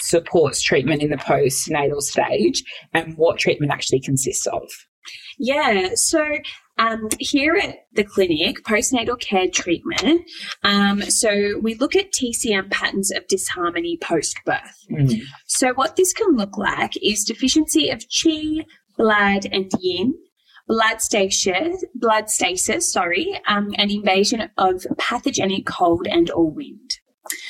supports 0.00 0.62
treatment 0.62 1.02
in 1.02 1.10
the 1.10 1.16
postnatal 1.16 2.00
stage 2.00 2.62
and 2.94 3.16
what 3.16 3.38
treatment 3.38 3.72
actually 3.72 4.00
consists 4.00 4.46
of. 4.46 4.62
Yeah. 5.38 5.90
So 5.94 6.24
um, 6.78 7.08
here 7.18 7.54
at 7.54 7.86
the 7.92 8.04
clinic, 8.04 8.62
postnatal 8.64 9.18
care 9.20 9.48
treatment, 9.48 10.22
um, 10.64 11.02
so 11.02 11.58
we 11.60 11.74
look 11.74 11.96
at 11.96 12.12
TCM 12.12 12.70
patterns 12.70 13.10
of 13.10 13.26
disharmony 13.28 13.98
post 14.00 14.38
birth. 14.44 14.86
So 15.46 15.72
what 15.74 15.96
this 15.96 16.12
can 16.12 16.36
look 16.36 16.56
like 16.56 16.92
is 17.02 17.24
deficiency 17.24 17.88
of 17.90 18.00
qi, 18.00 18.64
blood, 18.96 19.46
and 19.50 19.70
yin. 19.80 20.14
Blood 20.66 21.00
stasis, 21.00 21.82
blood 21.94 22.28
stasis, 22.28 22.92
sorry, 22.92 23.40
um, 23.48 23.70
and 23.78 23.90
invasion 23.90 24.50
of 24.58 24.86
pathogenic 24.98 25.64
cold 25.64 26.06
and 26.06 26.30
or 26.30 26.50
wind. 26.50 26.90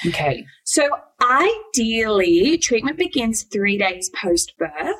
Okay. 0.07 0.45
So 0.65 0.89
ideally, 1.23 2.59
treatment 2.59 2.99
begins 2.99 3.45
three 3.45 3.79
days 3.79 4.11
post 4.11 4.55
birth. 4.59 4.97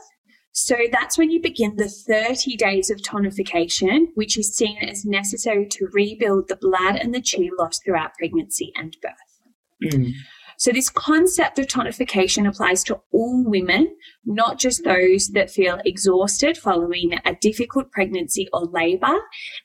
So 0.53 0.77
that's 0.91 1.17
when 1.17 1.31
you 1.31 1.41
begin 1.41 1.77
the 1.77 1.89
30 1.89 2.57
days 2.57 2.91
of 2.91 2.99
tonification, 2.99 4.07
which 4.15 4.37
is 4.37 4.57
seen 4.57 4.79
as 4.79 5.05
necessary 5.05 5.67
to 5.69 5.89
rebuild 5.93 6.49
the 6.49 6.57
blood 6.57 6.97
and 6.97 7.15
the 7.15 7.23
chi 7.23 7.49
lost 7.57 7.85
throughout 7.85 8.15
pregnancy 8.19 8.73
and 8.75 8.97
birth. 9.01 9.93
Mm. 9.93 10.13
So 10.59 10.73
this 10.73 10.91
concept 10.91 11.61
of 11.61 11.69
tonification 11.69 12.49
applies 12.49 12.83
to 12.85 13.01
all 13.13 13.45
women, 13.47 13.95
not 14.25 14.59
just 14.59 14.83
those 14.83 15.29
that 15.29 15.53
feel 15.53 15.79
exhausted 15.85 16.59
following 16.59 17.13
a 17.25 17.37
difficult 17.41 17.93
pregnancy 17.93 18.49
or 18.53 18.67
labor. 18.67 19.17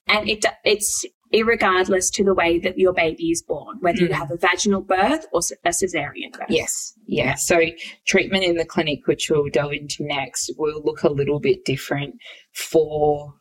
And 0.07 0.29
it, 0.29 0.45
it's 0.63 1.03
irregardless 1.33 2.11
to 2.13 2.23
the 2.23 2.33
way 2.33 2.59
that 2.59 2.77
your 2.77 2.93
baby 2.93 3.31
is 3.31 3.41
born, 3.41 3.77
whether 3.81 3.99
you 3.99 4.09
Mm. 4.09 4.13
have 4.13 4.31
a 4.31 4.37
vaginal 4.37 4.81
birth 4.81 5.25
or 5.33 5.39
a 5.65 5.69
cesarean 5.69 6.31
birth. 6.31 6.47
Yes. 6.49 6.93
Yeah. 7.07 7.35
So 7.35 7.59
treatment 8.05 8.43
in 8.43 8.55
the 8.55 8.65
clinic, 8.65 9.07
which 9.07 9.29
we'll 9.29 9.49
delve 9.49 9.73
into 9.73 10.03
next, 10.03 10.51
will 10.57 10.81
look 10.83 11.03
a 11.03 11.09
little 11.09 11.39
bit 11.39 11.65
different 11.65 12.15
for 12.53 13.33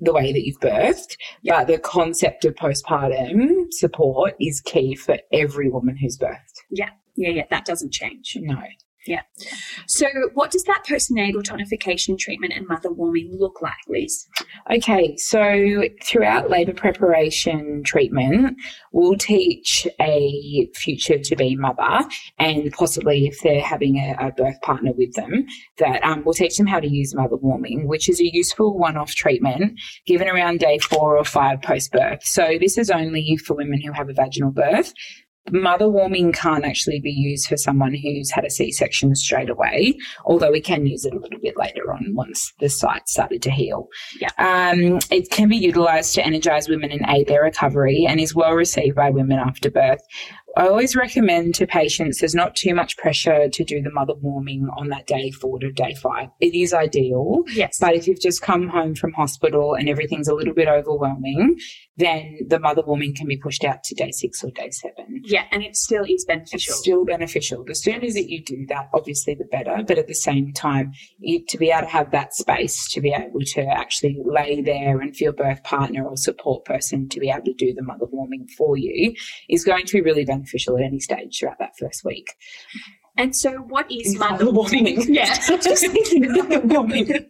the 0.00 0.12
way 0.12 0.32
that 0.32 0.44
you've 0.44 0.60
birthed. 0.60 1.16
But 1.42 1.68
the 1.68 1.78
concept 1.78 2.44
of 2.44 2.54
postpartum 2.54 3.66
support 3.70 4.34
is 4.38 4.60
key 4.60 4.94
for 4.94 5.16
every 5.32 5.70
woman 5.70 5.96
who's 5.96 6.18
birthed. 6.18 6.60
Yeah. 6.70 6.90
Yeah, 7.16 7.30
yeah, 7.30 7.46
that 7.48 7.64
doesn't 7.64 7.92
change. 7.94 8.36
No. 8.38 8.60
So, 9.86 10.06
what 10.34 10.50
does 10.50 10.64
that 10.64 10.84
postnatal 10.88 11.42
tonification 11.42 12.18
treatment 12.18 12.52
and 12.54 12.66
mother 12.66 12.90
warming 12.90 13.36
look 13.38 13.62
like, 13.62 13.74
Liz? 13.88 14.26
Okay, 14.70 15.16
so 15.16 15.84
throughout 16.02 16.50
labour 16.50 16.72
preparation 16.72 17.82
treatment, 17.84 18.56
we'll 18.92 19.16
teach 19.16 19.86
a 20.00 20.68
future 20.74 21.18
to 21.18 21.36
be 21.36 21.56
mother, 21.56 22.06
and 22.38 22.72
possibly 22.72 23.26
if 23.26 23.40
they're 23.42 23.60
having 23.60 23.96
a, 23.96 24.16
a 24.18 24.32
birth 24.32 24.60
partner 24.62 24.92
with 24.96 25.14
them, 25.14 25.46
that 25.78 26.02
um, 26.04 26.22
we'll 26.24 26.34
teach 26.34 26.56
them 26.56 26.66
how 26.66 26.80
to 26.80 26.88
use 26.88 27.14
mother 27.14 27.36
warming, 27.36 27.86
which 27.86 28.08
is 28.08 28.20
a 28.20 28.30
useful 28.32 28.76
one 28.76 28.96
off 28.96 29.14
treatment 29.14 29.78
given 30.06 30.28
around 30.28 30.60
day 30.60 30.78
four 30.78 31.16
or 31.16 31.24
five 31.24 31.62
post 31.62 31.92
birth. 31.92 32.22
So 32.24 32.56
this 32.60 32.78
is 32.78 32.90
only 32.90 33.36
for 33.36 33.54
women 33.54 33.80
who 33.80 33.92
have 33.92 34.08
a 34.08 34.12
vaginal 34.12 34.50
birth. 34.50 34.92
Mother 35.50 35.88
warming 35.88 36.32
can't 36.32 36.64
actually 36.64 37.00
be 37.00 37.10
used 37.10 37.48
for 37.48 37.56
someone 37.56 37.94
who's 37.94 38.30
had 38.30 38.44
a 38.44 38.50
C 38.50 38.72
section 38.72 39.14
straight 39.14 39.50
away, 39.50 39.94
although 40.24 40.50
we 40.50 40.60
can 40.60 40.86
use 40.86 41.04
it 41.04 41.14
a 41.14 41.18
little 41.18 41.40
bit 41.40 41.56
later 41.56 41.92
on 41.92 42.14
once 42.14 42.52
the 42.60 42.68
site 42.68 43.08
started 43.08 43.42
to 43.42 43.50
heal. 43.50 43.88
Yeah. 44.20 44.30
Um, 44.38 44.98
it 45.10 45.30
can 45.30 45.48
be 45.48 45.56
utilised 45.56 46.14
to 46.14 46.24
energise 46.24 46.68
women 46.68 46.90
and 46.90 47.04
aid 47.08 47.28
their 47.28 47.42
recovery 47.42 48.06
and 48.06 48.20
is 48.20 48.34
well 48.34 48.52
received 48.52 48.96
by 48.96 49.10
women 49.10 49.38
after 49.38 49.70
birth. 49.70 50.00
I 50.56 50.68
always 50.68 50.96
recommend 50.96 51.54
to 51.56 51.66
patients 51.66 52.20
there's 52.20 52.34
not 52.34 52.56
too 52.56 52.74
much 52.74 52.96
pressure 52.96 53.46
to 53.50 53.64
do 53.64 53.82
the 53.82 53.90
mother 53.90 54.14
warming 54.14 54.68
on 54.78 54.88
that 54.88 55.06
day 55.06 55.30
four 55.30 55.58
to 55.58 55.70
day 55.70 55.94
five. 56.02 56.30
It 56.40 56.54
is 56.54 56.72
ideal, 56.72 57.42
Yes. 57.48 57.76
but 57.78 57.94
if 57.94 58.06
you've 58.08 58.20
just 58.22 58.40
come 58.40 58.68
home 58.68 58.94
from 58.94 59.12
hospital 59.12 59.74
and 59.74 59.86
everything's 59.86 60.28
a 60.28 60.34
little 60.34 60.54
bit 60.54 60.66
overwhelming, 60.66 61.58
then 61.98 62.38
the 62.48 62.58
mother 62.58 62.82
warming 62.86 63.14
can 63.14 63.26
be 63.26 63.36
pushed 63.36 63.64
out 63.64 63.84
to 63.84 63.94
day 63.94 64.10
six 64.12 64.42
or 64.42 64.50
day 64.52 64.70
seven. 64.70 65.20
yeah, 65.24 65.44
and 65.50 65.62
it 65.62 65.76
still 65.76 66.04
is 66.08 66.24
beneficial. 66.24 66.72
It's 66.72 66.78
still 66.80 67.04
beneficial. 67.04 67.62
The 67.62 67.74
sooner 67.74 68.00
that 68.10 68.30
you 68.30 68.42
do 68.42 68.64
that, 68.70 68.88
obviously, 68.94 69.34
the 69.34 69.44
better. 69.44 69.82
But 69.86 69.98
at 69.98 70.06
the 70.06 70.14
same 70.14 70.54
time, 70.54 70.92
you, 71.18 71.44
to 71.48 71.58
be 71.58 71.70
able 71.70 71.82
to 71.82 71.92
have 71.92 72.12
that 72.12 72.32
space 72.34 72.88
to 72.92 73.02
be 73.02 73.12
able 73.12 73.40
to 73.40 73.60
actually 73.62 74.16
lay 74.24 74.62
there 74.62 75.00
and 75.00 75.14
for 75.14 75.24
your 75.24 75.32
birth 75.34 75.62
partner 75.64 76.06
or 76.06 76.16
support 76.16 76.64
person 76.64 77.10
to 77.10 77.20
be 77.20 77.28
able 77.28 77.44
to 77.44 77.52
do 77.52 77.74
the 77.74 77.82
mother 77.82 78.06
warming 78.10 78.46
for 78.56 78.78
you 78.78 79.14
is 79.50 79.62
going 79.62 79.84
to 79.84 79.92
be 79.92 80.00
really 80.00 80.24
beneficial 80.24 80.45
at 80.54 80.84
any 80.84 81.00
stage 81.00 81.38
throughout 81.38 81.58
that 81.58 81.72
first 81.78 82.04
week. 82.04 82.26
and 83.18 83.34
so, 83.34 83.52
what 83.68 83.90
is 83.90 84.18
Mother 84.18 84.44
mother 84.44 84.50
warming. 84.52 85.02
Yeah. 85.14 85.34
Just 85.46 85.86
thinking 85.86 86.32
mother 86.32 86.60
warming. 86.60 87.10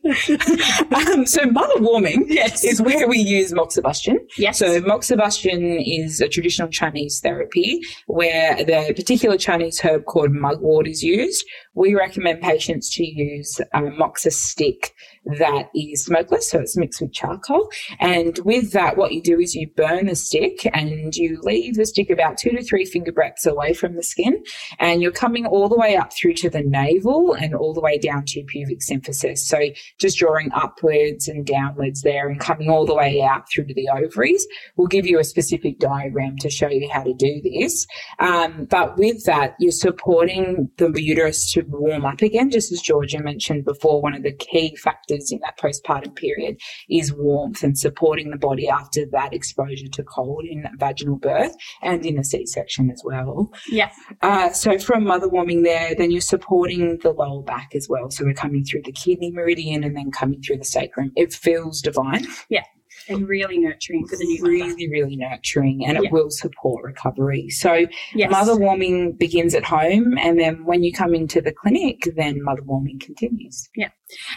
um, 0.94 1.26
so 1.26 1.44
mother 1.46 1.80
warming 1.80 2.24
Yes. 2.28 2.64
is 2.64 2.82
where 2.82 3.08
we 3.08 3.18
use 3.18 3.52
moxibustion. 3.52 4.16
yes. 4.36 4.58
So 4.58 4.80
moxibustion 4.80 5.80
is 5.86 6.20
a 6.20 6.28
traditional 6.28 6.68
Chinese 6.68 7.20
therapy 7.22 7.80
where 8.06 8.56
the 8.64 8.92
particular 8.96 9.36
Chinese 9.38 9.80
herb 9.80 10.04
called 10.06 10.32
mugwort 10.32 10.86
is 10.88 11.02
used. 11.02 11.44
We 11.74 11.94
recommend 11.94 12.40
patients 12.42 12.92
to 12.96 13.04
use 13.04 13.60
a 13.72 13.80
moxa 13.82 14.32
stick 14.32 14.92
that 15.38 15.70
is 15.74 16.04
smokeless, 16.04 16.50
so 16.50 16.60
it's 16.60 16.76
mixed 16.76 17.00
with 17.00 17.12
charcoal. 17.12 17.68
And 17.98 18.38
with 18.44 18.72
that, 18.72 18.96
what 18.96 19.12
you 19.12 19.20
do 19.20 19.40
is 19.40 19.54
you 19.54 19.68
burn 19.76 20.06
the 20.06 20.14
stick 20.14 20.68
and 20.72 21.14
you 21.16 21.40
leave 21.42 21.74
the 21.74 21.86
stick 21.86 22.10
about 22.10 22.38
two 22.38 22.50
to 22.50 22.62
three 22.62 22.84
finger 22.84 23.12
breadths 23.12 23.44
away 23.44 23.74
from 23.74 23.96
the 23.96 24.02
skin. 24.02 24.42
And 24.78 25.02
you're 25.02 25.10
coming 25.10 25.44
all 25.46 25.68
the 25.68 25.76
way 25.76 25.96
up 25.96 26.12
through 26.12 26.34
to 26.34 26.50
the 26.50 26.62
navel 26.62 27.34
and 27.34 27.54
all 27.54 27.74
the 27.74 27.80
way 27.80 27.98
down 27.98 28.24
to 28.26 28.40
your 28.40 28.46
pubic 28.46 28.78
symphysis. 28.80 29.38
So 29.38 29.58
just 29.98 30.18
drawing 30.18 30.52
upwards 30.52 31.26
and 31.26 31.44
downwards 31.44 32.02
there 32.02 32.28
and 32.28 32.38
coming 32.38 32.70
all 32.70 32.86
the 32.86 32.94
way 32.94 33.20
out 33.22 33.50
through 33.50 33.66
to 33.66 33.74
the 33.74 33.88
ovaries. 33.88 34.46
We'll 34.76 34.86
give 34.86 35.06
you 35.06 35.18
a 35.18 35.24
specific 35.24 35.78
diagram 35.80 36.36
to 36.38 36.50
show 36.50 36.68
you 36.68 36.88
how 36.92 37.02
to 37.02 37.14
do 37.14 37.40
this. 37.42 37.86
Um, 38.20 38.66
but 38.70 38.96
with 38.96 39.24
that, 39.24 39.56
you're 39.58 39.72
supporting 39.72 40.70
the 40.76 40.92
uterus 40.96 41.52
to 41.52 41.62
warm 41.62 42.04
up 42.04 42.22
again, 42.22 42.50
just 42.50 42.70
as 42.70 42.80
Georgia 42.80 43.20
mentioned 43.20 43.64
before. 43.64 44.00
One 44.00 44.14
of 44.14 44.22
the 44.22 44.32
key 44.32 44.76
factors 44.76 45.15
in 45.32 45.40
that 45.40 45.58
postpartum 45.58 46.14
period 46.14 46.58
is 46.88 47.12
warmth 47.12 47.62
and 47.62 47.78
supporting 47.78 48.30
the 48.30 48.36
body 48.36 48.68
after 48.68 49.04
that 49.12 49.32
exposure 49.32 49.88
to 49.88 50.02
cold 50.02 50.44
in 50.44 50.64
vaginal 50.78 51.16
birth 51.16 51.54
and 51.82 52.04
in 52.04 52.18
a 52.18 52.24
C-section 52.24 52.90
as 52.90 53.02
well. 53.04 53.52
Yeah. 53.68 53.90
Uh, 54.22 54.52
so 54.52 54.78
from 54.78 55.04
mother 55.04 55.28
warming 55.28 55.62
there, 55.62 55.94
then 55.94 56.10
you're 56.10 56.20
supporting 56.20 56.98
the 57.02 57.10
lower 57.12 57.42
back 57.42 57.70
as 57.74 57.88
well. 57.88 58.10
So 58.10 58.24
we're 58.24 58.34
coming 58.34 58.64
through 58.64 58.82
the 58.82 58.92
kidney 58.92 59.30
meridian 59.30 59.84
and 59.84 59.96
then 59.96 60.10
coming 60.10 60.42
through 60.42 60.58
the 60.58 60.64
sacrum. 60.64 61.12
It 61.16 61.32
feels 61.32 61.80
divine 61.80 62.26
Yeah 62.48 62.64
and 63.08 63.28
really 63.28 63.58
nurturing 63.58 64.06
for 64.06 64.16
the 64.16 64.24
new 64.24 64.42
mother. 64.42 64.50
really, 64.52 64.88
really 64.88 65.16
nurturing 65.16 65.84
and 65.86 65.96
it 65.96 66.04
Yeah. 66.04 66.10
will 66.10 66.30
support 66.30 66.84
recovery. 66.84 67.48
So 67.50 67.86
Yes. 68.14 68.30
mother 68.30 68.56
warming 68.56 69.12
begins 69.12 69.54
at 69.54 69.64
home 69.64 70.16
and 70.18 70.38
then 70.40 70.64
when 70.64 70.82
you 70.82 70.92
come 70.92 71.14
into 71.14 71.40
the 71.40 71.52
clinic, 71.52 72.02
then 72.16 72.42
mother 72.42 72.62
warming 72.62 72.98
continues. 72.98 73.68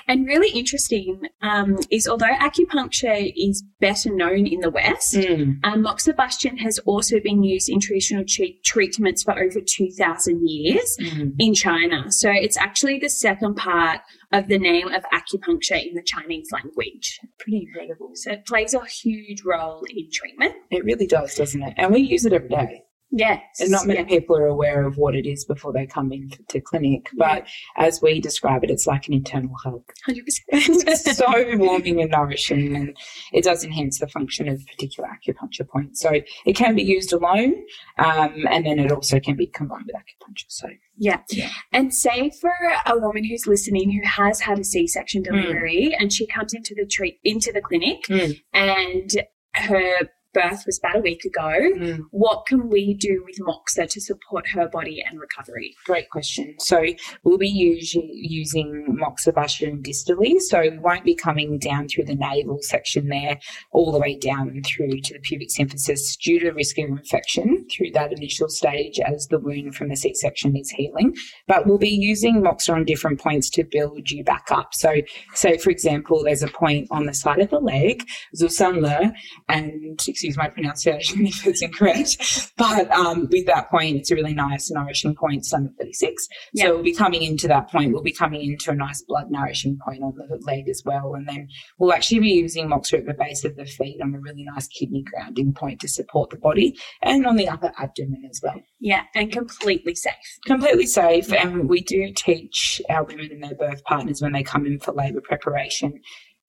And 0.07 0.25
really 0.25 0.49
interesting 0.57 1.21
um, 1.41 1.77
is 1.91 2.07
although 2.07 2.25
acupuncture 2.25 3.31
is 3.35 3.63
better 3.79 4.13
known 4.13 4.47
in 4.47 4.59
the 4.61 4.69
West, 4.69 5.13
Mm. 5.15 5.59
um, 5.63 5.83
moxibustion 5.83 6.57
has 6.59 6.79
also 6.79 7.19
been 7.19 7.43
used 7.43 7.69
in 7.69 7.79
traditional 7.79 8.23
tre- 8.27 8.59
treatments 8.63 9.23
for 9.23 9.33
over 9.37 9.59
2,000 9.61 10.41
years 10.47 10.97
Mm. 10.99 11.33
in 11.39 11.53
China. 11.53 12.11
So 12.11 12.31
it's 12.31 12.57
actually 12.57 12.99
the 12.99 13.09
second 13.09 13.55
part 13.55 14.01
of 14.31 14.47
the 14.47 14.57
name 14.57 14.87
of 14.89 15.03
acupuncture 15.13 15.81
in 15.83 15.93
the 15.95 16.03
Chinese 16.03 16.49
language. 16.51 17.19
Pretty 17.39 17.67
incredible. 17.67 18.11
So 18.15 18.31
it 18.33 18.45
plays 18.45 18.73
a 18.73 18.85
huge 18.85 19.43
role 19.43 19.83
in 19.89 20.09
treatment. 20.11 20.53
It 20.71 20.83
really 20.83 21.07
does, 21.07 21.35
doesn't 21.35 21.61
it? 21.61 21.73
And 21.77 21.93
we 21.93 22.01
use 22.01 22.25
it 22.25 22.33
every 22.33 22.49
day. 22.49 22.83
Yes. 23.11 23.41
And 23.59 23.71
not 23.71 23.87
many 23.87 23.99
yeah. 24.01 24.05
people 24.05 24.37
are 24.37 24.45
aware 24.45 24.85
of 24.85 24.97
what 24.97 25.15
it 25.15 25.25
is 25.25 25.43
before 25.43 25.73
they 25.73 25.85
come 25.87 26.11
into 26.11 26.61
clinic. 26.61 27.09
But 27.17 27.47
as 27.77 28.01
we 28.01 28.19
describe 28.21 28.63
it, 28.63 28.69
it's 28.69 28.85
like 28.85 29.07
an 29.07 29.13
internal 29.13 29.55
hug. 29.63 29.81
100%. 30.07 30.23
It's 30.51 31.17
so 31.17 31.25
warming 31.57 32.01
and 32.01 32.11
nourishing, 32.11 32.75
and 32.75 32.95
it 33.33 33.43
does 33.43 33.63
enhance 33.63 33.99
the 33.99 34.07
function 34.07 34.47
of 34.47 34.65
particular 34.67 35.09
acupuncture 35.09 35.67
points. 35.67 36.01
So 36.01 36.21
it 36.45 36.53
can 36.55 36.75
be 36.75 36.83
used 36.83 37.11
alone, 37.11 37.55
um, 37.97 38.45
and 38.49 38.65
then 38.65 38.79
it 38.79 38.91
also 38.91 39.19
can 39.19 39.35
be 39.35 39.47
combined 39.47 39.85
with 39.87 39.95
acupuncture. 39.95 40.45
So 40.49 40.67
Yeah. 40.97 41.21
Yeah. 41.31 41.49
And 41.71 41.93
say 41.93 42.31
for 42.41 42.51
a 42.85 42.97
woman 42.99 43.23
who's 43.23 43.47
listening 43.47 43.91
who 43.91 44.07
has 44.07 44.41
had 44.41 44.59
a 44.59 44.63
C-section 44.63 45.23
delivery 45.23 45.95
and 45.97 46.11
she 46.13 46.27
comes 46.27 46.53
into 46.53 46.75
the 46.75 46.85
treat 46.85 47.19
into 47.23 47.51
the 47.51 47.61
clinic 47.61 48.03
Mm. 48.07 48.39
and 48.53 49.11
her 49.55 50.09
birth 50.41 50.63
was 50.65 50.79
about 50.79 50.97
a 50.97 51.01
week 51.01 51.23
ago, 51.25 51.49
Mm. 51.59 51.99
what 52.11 52.45
can 52.45 52.69
we 52.69 52.93
do 52.93 53.23
with 53.25 53.37
Moxa 53.39 53.87
to 53.89 54.01
support 54.01 54.45
her 54.49 54.67
body 54.67 55.03
and 55.07 55.19
recovery? 55.19 55.75
Great 55.85 56.09
question. 56.09 56.55
So 56.59 56.77
we'll 57.23 57.37
be 57.37 57.47
using, 57.49 58.09
using 58.13 58.97
moxibustion 59.03 59.81
distally. 59.85 60.39
So 60.39 60.61
we 60.61 60.77
won't 60.79 61.05
be 61.05 61.15
coming 61.15 61.57
down 61.59 61.87
through 61.87 62.05
the 62.05 62.15
navel 62.15 62.59
section 62.61 63.07
there, 63.09 63.39
all 63.71 63.91
the 63.91 63.99
way 63.99 64.15
down 64.15 64.61
through 64.65 65.01
to 65.01 65.13
the 65.13 65.19
pubic 65.19 65.49
symphysis 65.49 66.17
due 66.17 66.39
to 66.39 66.51
risk 66.51 66.77
of 66.77 66.85
infection 66.89 67.65
through 67.71 67.91
that 67.91 68.11
initial 68.11 68.49
stage 68.49 68.99
as 68.99 69.27
the 69.27 69.39
wound 69.39 69.75
from 69.75 69.89
the 69.89 69.95
C-section 69.95 70.55
is 70.55 70.69
healing. 70.71 71.15
But 71.47 71.65
we'll 71.65 71.77
be 71.77 71.89
using 71.89 72.41
moxa 72.41 72.73
on 72.73 72.85
different 72.85 73.19
points 73.19 73.49
to 73.51 73.63
build 73.63 74.09
you 74.11 74.23
back 74.23 74.47
up. 74.51 74.73
So 74.73 74.95
say, 75.33 75.57
for 75.57 75.69
example, 75.69 76.23
there's 76.23 76.43
a 76.43 76.47
point 76.47 76.87
on 76.91 77.05
the 77.05 77.13
side 77.13 77.39
of 77.39 77.49
the 77.49 77.59
leg, 77.59 78.07
Zusanli, 78.35 79.11
and 79.47 79.99
excuse 80.29 80.37
my 80.37 80.49
pronunciation 80.49 81.25
if 81.25 81.47
it's 81.47 81.61
incorrect, 81.61 82.51
but 82.57 82.89
um, 82.91 83.27
with 83.31 83.45
that 83.47 83.69
point, 83.69 83.97
it's 83.97 84.11
a 84.11 84.15
really 84.15 84.33
nice 84.33 84.69
nourishing 84.71 85.15
point, 85.15 85.45
stomach 85.45 85.71
36. 85.79 86.27
Yeah. 86.53 86.65
So 86.65 86.75
we'll 86.75 86.83
be 86.83 86.93
coming 86.93 87.23
into 87.23 87.47
that 87.47 87.71
point. 87.71 87.93
We'll 87.93 88.03
be 88.03 88.13
coming 88.13 88.43
into 88.43 88.71
a 88.71 88.75
nice 88.75 89.01
blood 89.01 89.29
nourishing 89.29 89.79
point 89.83 90.03
on 90.03 90.13
the 90.15 90.39
leg 90.45 90.69
as 90.69 90.83
well. 90.85 91.15
And 91.15 91.27
then 91.27 91.47
we'll 91.77 91.93
actually 91.93 92.19
be 92.19 92.29
using 92.29 92.67
Moxa 92.67 92.99
at 92.99 93.05
the 93.05 93.13
base 93.13 93.43
of 93.43 93.55
the 93.55 93.65
feet 93.65 94.01
on 94.01 94.13
a 94.13 94.19
really 94.19 94.43
nice 94.43 94.67
kidney 94.67 95.03
grounding 95.03 95.53
point 95.53 95.79
to 95.81 95.87
support 95.87 96.29
the 96.29 96.37
body 96.37 96.77
and 97.01 97.25
on 97.25 97.35
the 97.35 97.49
upper 97.49 97.71
abdomen 97.77 98.23
as 98.29 98.39
well. 98.43 98.61
Yeah, 98.79 99.03
and 99.15 99.31
completely 99.31 99.95
safe. 99.95 100.13
Completely 100.45 100.85
safe. 100.85 101.31
And 101.33 101.67
we 101.67 101.81
do 101.81 102.11
teach 102.15 102.81
our 102.89 103.03
women 103.03 103.29
and 103.31 103.43
their 103.43 103.55
birth 103.55 103.83
partners 103.83 104.21
when 104.21 104.33
they 104.33 104.43
come 104.43 104.65
in 104.65 104.79
for 104.79 104.93
labour 104.93 105.21
preparation, 105.21 105.99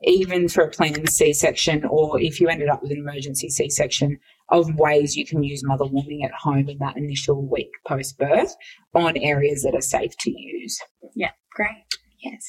even 0.02 0.49
for 0.49 0.64
a 0.64 0.71
planned 0.71 1.09
C 1.11 1.33
section 1.33 1.85
or 1.85 2.21
if 2.21 2.40
you 2.40 2.49
ended 2.49 2.69
up 2.69 2.83
with 2.83 2.92
an 2.92 2.99
emergency 2.99 3.49
C 3.49 3.69
section, 3.69 4.19
of 4.50 4.75
ways 4.75 5.16
you 5.16 5.25
can 5.25 5.42
use 5.42 5.62
mother 5.64 5.85
warming 5.85 6.25
at 6.25 6.33
home 6.33 6.69
in 6.69 6.78
that 6.78 6.97
initial 6.97 7.47
week 7.47 7.71
post 7.87 8.19
birth 8.19 8.54
on 8.95 9.16
areas 9.16 9.62
that 9.62 9.75
are 9.75 9.80
safe 9.80 10.16
to 10.19 10.30
use. 10.30 10.78
Yeah, 11.14 11.30
great. 11.54 11.85
Yes. 12.23 12.42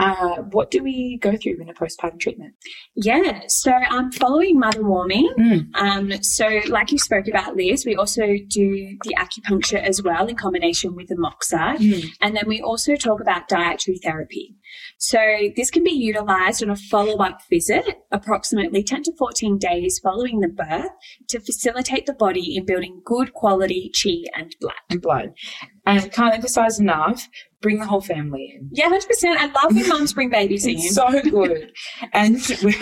Uh, 0.00 0.36
what 0.52 0.70
do 0.70 0.82
we 0.82 1.18
go 1.20 1.36
through 1.36 1.58
in 1.60 1.68
a 1.68 1.74
postpartum 1.74 2.18
treatment? 2.18 2.54
Yeah, 2.96 3.42
so 3.48 3.72
um, 3.90 4.10
following 4.12 4.58
mother 4.58 4.82
warming, 4.82 5.28
Mm. 5.38 5.66
um, 5.74 6.12
so 6.22 6.60
like 6.68 6.90
you 6.90 6.98
spoke 6.98 7.28
about, 7.28 7.56
Liz, 7.56 7.84
we 7.84 7.94
also 7.96 8.22
do 8.48 8.96
the 9.04 9.14
acupuncture 9.18 9.80
as 9.82 10.02
well 10.02 10.26
in 10.26 10.36
combination 10.36 10.94
with 10.96 11.08
the 11.08 11.16
moxa. 11.16 11.76
And 12.20 12.36
then 12.36 12.44
we 12.46 12.60
also 12.60 12.96
talk 12.96 13.20
about 13.20 13.48
dietary 13.48 13.98
therapy. 13.98 14.56
So 14.98 15.18
this 15.56 15.70
can 15.70 15.84
be 15.84 15.90
utilized 15.90 16.62
on 16.62 16.70
a 16.70 16.76
follow-up 16.76 17.40
visit, 17.50 17.84
approximately 18.10 18.82
10 18.82 19.02
to 19.04 19.12
14 19.18 19.58
days 19.58 19.98
following 20.02 20.40
the 20.40 20.48
birth, 20.48 20.90
to 21.28 21.40
facilitate 21.40 22.06
the 22.06 22.14
body 22.14 22.56
in 22.56 22.64
building 22.64 23.00
good 23.04 23.32
quality 23.34 23.90
chi 24.02 24.24
and 24.38 24.54
blood. 24.60 24.74
And 24.88 25.02
blood. 25.02 25.32
And 25.86 26.12
can't 26.12 26.34
emphasize 26.34 26.78
enough, 26.78 27.28
bring 27.60 27.78
the 27.78 27.86
whole 27.86 28.00
family 28.00 28.54
in. 28.54 28.68
Yeah, 28.72 28.88
100%. 28.88 29.00
I 29.36 29.46
love 29.46 29.74
when 29.74 29.88
mums 29.88 30.12
bring 30.12 30.30
babies 30.30 30.66
in. 30.66 30.78
So 30.78 31.20
good. 31.22 31.72
and 32.12 32.36
we, 32.62 32.74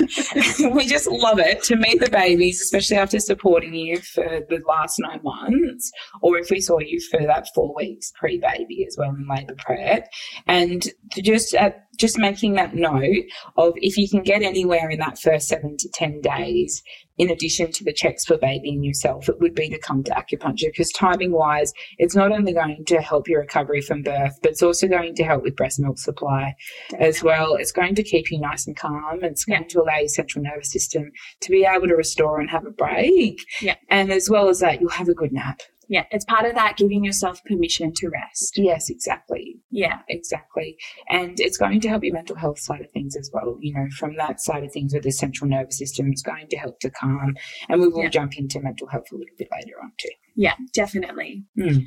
we 0.70 0.87
just 0.87 1.08
love 1.08 1.38
it 1.38 1.62
to 1.64 1.76
meet 1.76 2.00
the 2.00 2.11
babies, 2.11 2.61
especially 2.61 2.97
after 2.97 3.18
supporting 3.18 3.75
you 3.75 3.99
for 3.99 4.40
the 4.49 4.61
last 4.68 4.99
nine 4.99 5.20
months, 5.23 5.90
or 6.23 6.38
if 6.38 6.50
we 6.50 6.61
saw 6.61 6.78
you 6.78 7.00
for 7.11 7.20
that 7.20 7.49
four 7.54 7.75
weeks 7.75 8.12
pre 8.18 8.38
baby 8.38 8.85
as 8.87 8.97
well 8.97 9.11
in 9.11 9.26
labour 9.28 9.56
prep. 9.58 10.08
And 10.47 10.82
to 11.12 11.23
just 11.23 11.54
at 11.54 11.85
just 11.99 12.18
making 12.18 12.54
that 12.54 12.75
note 12.75 13.25
of 13.56 13.73
if 13.76 13.97
you 13.97 14.08
can 14.08 14.23
get 14.23 14.42
anywhere 14.42 14.88
in 14.88 15.00
that 15.00 15.18
first 15.18 15.49
seven 15.49 15.76
to 15.76 15.88
10 15.92 16.20
days, 16.20 16.82
in 17.18 17.30
addition 17.30 17.73
to 17.73 17.85
the 17.85 17.92
checks 17.92 18.25
for 18.25 18.38
baby 18.38 18.70
and 18.70 18.85
yourself, 18.85 19.28
it 19.28 19.40
would 19.40 19.54
be 19.54 19.68
to 19.68 19.78
come 19.78 20.04
to 20.04 20.12
acupuncture 20.12 20.70
because 20.70 20.90
timing 20.92 21.32
wise, 21.32 21.73
it's 21.99 22.14
not 22.14 22.30
only 22.30 22.52
going 22.52 22.85
to 22.87 23.00
help 23.00 23.28
your 23.28 23.40
recovery 23.40 23.80
from 23.80 24.02
birth, 24.02 24.38
but 24.40 24.52
it's 24.52 24.62
also 24.68 24.87
going 24.88 25.14
to 25.16 25.25
help 25.25 25.42
with 25.42 25.56
breast 25.56 25.80
milk 25.80 25.98
supply 25.98 26.54
as 26.98 27.22
well. 27.22 27.57
It's 27.57 27.72
going 27.72 27.94
to 27.96 28.02
keep 28.02 28.31
you 28.31 28.38
nice 28.40 28.66
and 28.66 28.76
calm. 28.76 29.02
And 29.22 29.24
It's 29.24 29.44
going 29.44 29.68
to 29.68 29.83
allow 29.83 29.98
your 29.98 30.09
central 30.09 30.44
nervous 30.44 30.70
system 30.72 31.11
to 31.40 31.50
be 31.50 31.64
able 31.64 31.88
to 31.88 31.96
restore 31.96 32.38
and 32.40 32.48
have 32.50 32.66
a 32.66 32.70
break. 32.70 33.38
Yeah. 33.61 33.74
And 33.90 34.12
as 34.12 34.31
well 34.31 34.48
as 34.48 34.61
that, 34.61 34.81
you'll 34.81 34.90
have 34.90 35.09
a 35.09 35.14
good 35.14 35.33
nap. 35.33 35.61
Yeah, 35.90 36.04
it's 36.11 36.26
part 36.26 36.44
of 36.44 36.54
that 36.54 36.76
giving 36.76 37.02
yourself 37.02 37.42
permission 37.44 37.94
to 37.96 38.11
rest. 38.11 38.59
Yes, 38.59 38.90
exactly. 38.90 39.57
Yeah. 39.70 40.00
Exactly. 40.09 40.76
And 41.09 41.40
it's 41.40 41.57
going 41.57 41.81
to 41.81 41.88
help 41.88 42.04
your 42.04 42.12
mental 42.12 42.37
health 42.37 42.59
side 42.59 42.83
of 42.83 42.90
things 42.90 43.16
as 43.16 43.31
well. 43.33 43.57
You 43.61 43.72
know, 43.72 43.87
from 43.98 44.14
that 44.16 44.38
side 44.38 44.64
of 44.64 44.70
things 44.72 44.92
with 44.92 45.04
the 45.04 45.11
central 45.11 45.48
nervous 45.48 45.78
system, 45.78 46.11
it's 46.12 46.20
going 46.20 46.46
to 46.50 46.57
help 46.59 46.78
to 46.81 46.90
calm. 46.90 47.37
And 47.70 47.81
we 47.81 47.88
will 47.88 48.02
Yeah. 48.02 48.11
jump 48.11 48.38
into 48.38 48.61
mental 48.61 48.87
health 48.88 49.07
a 49.11 49.14
little 49.16 49.35
bit 49.38 49.48
later 49.50 49.76
on 49.83 49.92
too. 49.98 50.11
Yeah, 50.37 50.57
definitely. 50.74 51.44
Mm. 51.59 51.85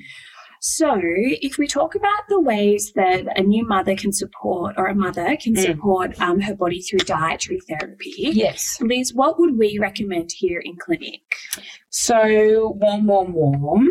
So, 0.63 0.99
if 1.03 1.57
we 1.57 1.65
talk 1.67 1.95
about 1.95 2.27
the 2.29 2.39
ways 2.39 2.91
that 2.93 3.35
a 3.35 3.41
new 3.41 3.67
mother 3.67 3.95
can 3.95 4.13
support 4.13 4.75
or 4.77 4.85
a 4.85 4.93
mother 4.95 5.35
can 5.41 5.55
Mm. 5.55 5.65
support 5.65 6.21
um, 6.21 6.39
her 6.41 6.53
body 6.53 6.81
through 6.81 6.99
dietary 6.99 7.59
therapy, 7.67 8.13
Yes. 8.15 8.77
Liz, 8.79 9.11
what 9.11 9.39
would 9.39 9.57
we 9.57 9.79
recommend 9.79 10.31
here 10.31 10.59
in 10.63 10.75
clinic? 10.77 11.21
So 11.91 12.77
warm, 12.79 13.05
warm, 13.05 13.33
warm. 13.33 13.89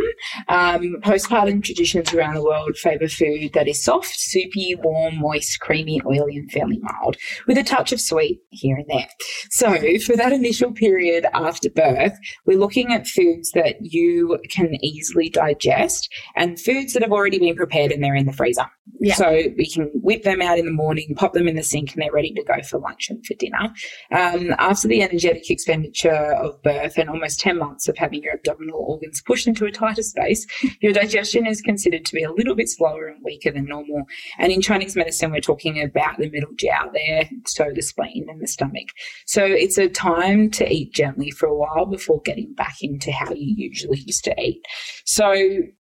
Um, 0.49 0.97
postpartum 1.03 1.63
traditions 1.63 2.15
around 2.15 2.35
the 2.35 2.43
world 2.43 2.77
favour 2.79 3.09
food 3.09 3.53
that 3.53 3.69
is 3.69 3.85
soft, 3.85 4.19
soupy, 4.19 4.75
warm, 4.77 5.19
moist, 5.19 5.61
creamy, 5.61 6.01
oily, 6.07 6.39
and 6.39 6.51
fairly 6.51 6.79
mild, 6.79 7.17
with 7.47 7.59
a 7.59 7.63
touch 7.63 7.93
of 7.93 8.01
sweet 8.01 8.41
here 8.49 8.77
and 8.77 8.87
there. 8.89 9.09
So 9.51 9.77
for 9.99 10.17
that 10.17 10.33
initial 10.33 10.73
period 10.73 11.27
after 11.35 11.69
birth, 11.69 12.19
we're 12.47 12.59
looking 12.59 12.91
at 12.93 13.07
foods 13.07 13.51
that 13.53 13.77
you 13.81 14.39
can 14.51 14.83
easily 14.83 15.29
digest 15.29 16.09
and 16.37 16.59
foods 16.59 16.95
that 16.95 17.03
have 17.03 17.13
already 17.13 17.39
been 17.39 17.57
prepared 17.57 17.93
and 17.93 18.03
they're 18.03 18.15
in 18.15 18.27
the 18.27 18.33
freezer. 18.33 18.67
Yeah. 18.99 19.15
So 19.15 19.43
we 19.57 19.71
can 19.71 19.91
whip 19.95 20.23
them 20.23 20.43
out 20.43 20.59
in 20.59 20.67
the 20.67 20.73
morning, 20.73 21.15
pop 21.17 21.33
them 21.33 21.49
in 21.49 21.57
the 21.57 21.63
sink, 21.63 21.93
and 21.93 22.03
they're 22.03 22.13
ready 22.13 22.33
to 22.33 22.45
go 22.45 22.63
for 22.63 22.79
lunch 22.79 23.09
and 23.09 23.25
for 23.25 23.35
dinner. 23.35 23.73
Um, 24.11 24.55
after 24.59 24.89
the 24.89 25.03
energetic 25.03 25.51
expenditure 25.51 26.33
of 26.35 26.63
birth 26.63 26.99
and 26.99 27.09
almost 27.09 27.41
10 27.41 27.59
months 27.59 27.89
of 27.91 27.99
having 27.99 28.23
your 28.23 28.35
abdominal 28.35 28.79
organs 28.89 29.21
pushed 29.21 29.47
into 29.47 29.67
a 29.67 29.71
tighter 29.71 30.03
space, 30.03 30.47
your 30.81 30.93
digestion 30.93 31.47
is 31.47 31.61
considered 31.61 32.05
to 32.07 32.15
be 32.15 32.23
a 32.23 32.33
little 32.33 32.55
bit 32.55 32.71
slower 32.71 33.07
and 33.07 33.23
weaker 33.23 33.51
than 33.51 33.67
normal. 33.67 34.05
And 34.39 34.53
in 34.53 34.63
Chinese 34.63 34.97
medicine, 34.97 35.31
we're 35.31 35.41
talking 35.41 35.83
about 35.83 36.19
the 36.19 36.31
middle 36.31 36.53
jiao 36.55 36.93
there, 36.93 37.29
so 37.47 37.71
the 37.75 37.83
spleen 37.83 38.27
and 38.29 38.41
the 38.41 38.47
stomach. 38.47 38.89
So 39.27 39.45
it's 39.45 39.77
a 39.77 39.89
time 39.89 40.51
to 40.53 40.73
eat 40.73 40.95
gently 40.95 41.31
for 41.31 41.47
a 41.47 41.57
while 41.57 41.87
before 41.87 42.23
getting 42.25 42.55
back 42.55 42.77
into 42.81 43.13
how 43.13 43.33
you 43.33 43.55
usually 43.57 43.99
used 43.99 44.25
to 44.25 44.41
eat. 44.41 44.63
So 45.05 45.35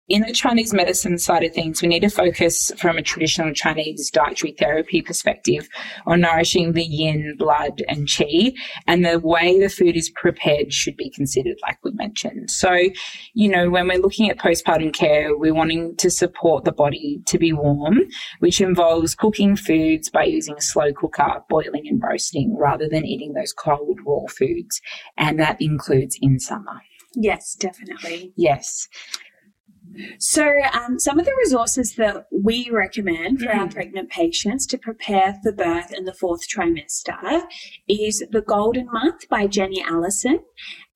in 0.10 0.22
the 0.22 0.32
Chinese 0.32 0.74
medicine 0.74 1.17
side 1.17 1.43
of 1.43 1.54
things, 1.54 1.82
we 1.82 1.89
need 1.89 2.00
to 2.00 2.10
focus 2.10 2.72
from 2.78 2.98
a 2.98 3.02
traditional 3.02 3.54
Chinese 3.54 4.10
dietary 4.10 4.54
therapy 4.58 5.02
perspective 5.02 5.67
on 6.06 6.22
nourishing 6.22 6.74
the 6.74 6.86
yin, 6.86 7.36
blood, 7.38 7.82
and 7.89 8.08
qi. 8.08 8.54
And 8.88 9.06
the 9.06 9.20
way 9.20 9.60
the 9.60 9.70
food 9.70 9.98
is 9.98 10.10
prepared 10.10 10.72
should 10.72 10.96
be 10.96 11.10
considered, 11.10 11.58
like 11.62 11.80
we 11.84 11.91
mentioned. 11.91 12.50
So, 12.50 12.74
you 13.34 13.50
know, 13.50 13.70
when 13.70 13.88
we're 13.88 14.00
looking 14.00 14.30
at 14.30 14.38
postpartum 14.38 14.93
care, 14.93 15.38
we're 15.38 15.54
wanting 15.54 15.96
to 15.98 16.10
support 16.10 16.63
the 16.63 16.72
body 16.72 17.22
to 17.26 17.38
be 17.38 17.52
warm, 17.52 18.00
which 18.39 18.62
involves 18.62 19.13
cooking 19.13 19.58
foods 19.58 20.10
by 20.10 20.24
using 20.24 20.56
a 20.56 20.62
slow 20.62 20.93
cooker, 20.93 21.43
boiling 21.50 21.86
and 21.86 22.02
roasting, 22.02 22.56
rather 22.58 22.88
than 22.88 23.06
eating 23.06 23.34
those 23.34 23.52
cold, 23.52 24.00
raw 24.06 24.26
foods. 24.30 24.80
And 25.17 25.38
that 25.39 25.58
includes 25.60 26.17
in 26.22 26.39
summer. 26.39 26.82
Yes, 27.13 27.56
definitely. 27.56 28.32
Yes. 28.36 28.88
So, 30.19 30.47
um, 30.73 31.00
some 31.00 31.19
of 31.19 31.26
the 31.26 31.36
resources 31.38 31.95
that 31.95 32.28
we 32.32 32.69
recommend 32.71 33.41
for 33.41 33.52
our 33.52 33.67
Mm. 33.67 33.73
pregnant 33.73 34.10
patients 34.10 34.65
to 34.67 34.78
prepare 34.78 35.38
for 35.43 35.52
birth 35.52 35.93
in 35.93 36.06
the 36.06 36.13
fourth 36.13 36.41
trimester 36.47 37.43
is 37.88 38.23
The 38.32 38.41
Golden 38.41 38.88
Month 38.91 39.28
by 39.30 39.47
Jenny 39.47 39.84
Allison 39.84 40.39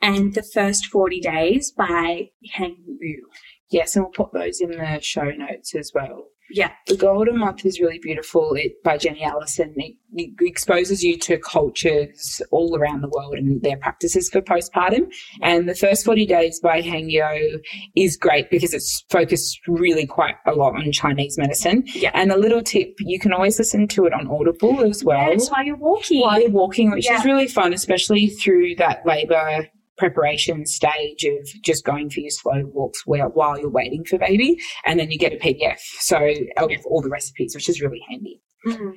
and 0.01 0.33
The 0.33 0.43
First 0.43 0.85
40 0.87 1.19
Days 1.19 1.71
by 1.71 2.29
Heng 2.53 2.77
Ou. 3.03 3.27
Yes, 3.69 3.95
and 3.95 4.03
we'll 4.05 4.11
put 4.11 4.33
those 4.33 4.59
in 4.61 4.71
the 4.71 4.99
show 5.01 5.31
notes 5.31 5.73
as 5.75 5.91
well. 5.93 6.27
Yeah. 6.53 6.71
The 6.87 6.95
Golden 6.97 7.37
Month 7.37 7.65
is 7.65 7.79
really 7.79 7.99
beautiful 7.99 8.53
it, 8.55 8.81
by 8.83 8.97
Jenny 8.97 9.23
Allison. 9.23 9.73
It, 9.77 9.95
it 10.13 10.33
exposes 10.41 11.03
you 11.03 11.17
to 11.19 11.37
cultures 11.37 12.41
all 12.51 12.75
around 12.77 13.01
the 13.01 13.09
world 13.09 13.35
and 13.35 13.61
their 13.61 13.77
practices 13.77 14.29
for 14.29 14.41
postpartum. 14.41 15.11
And 15.41 15.67
the 15.69 15.75
first 15.75 16.05
40 16.05 16.25
days 16.25 16.59
by 16.59 16.81
Heng 16.81 17.09
Ou 17.09 17.59
is 17.95 18.17
great 18.17 18.49
because 18.49 18.73
it's 18.73 19.05
focused 19.09 19.59
really 19.67 20.05
quite 20.05 20.35
a 20.45 20.51
lot 20.53 20.75
on 20.75 20.91
Chinese 20.91 21.37
medicine. 21.37 21.83
Yeah. 21.93 22.11
And 22.13 22.31
a 22.31 22.37
little 22.37 22.61
tip, 22.61 22.95
you 22.99 23.19
can 23.19 23.31
always 23.33 23.57
listen 23.57 23.87
to 23.89 24.05
it 24.05 24.13
on 24.13 24.27
Audible 24.27 24.83
as 24.83 25.03
well 25.03 25.31
Yes, 25.31 25.49
while 25.49 25.63
you're 25.63 25.77
walking. 25.77 26.21
while 26.21 26.41
you're 26.41 26.49
walking, 26.51 26.91
which 26.91 27.05
Yeah. 27.05 27.19
is 27.19 27.25
really 27.25 27.47
fun, 27.47 27.73
especially 27.73 28.27
through 28.27 28.75
that 28.75 29.05
labour 29.05 29.67
preparation 30.01 30.65
stage 30.65 31.23
of 31.25 31.47
just 31.63 31.85
going 31.85 32.09
for 32.09 32.21
your 32.21 32.31
slow 32.31 32.63
walks 32.73 33.03
while, 33.05 33.59
you're 33.59 33.69
waiting 33.69 34.03
for 34.03 34.17
baby. 34.17 34.57
And 34.83 34.99
then 34.99 35.11
you 35.11 35.19
get 35.19 35.31
a 35.31 35.37
PDF. 35.37 35.77
So 35.99 36.17
of 36.57 36.71
all 36.85 37.01
the 37.01 37.09
recipes, 37.09 37.53
which 37.53 37.69
is 37.69 37.81
really 37.81 38.01
handy. 38.09 38.41
Mhm. 38.65 38.93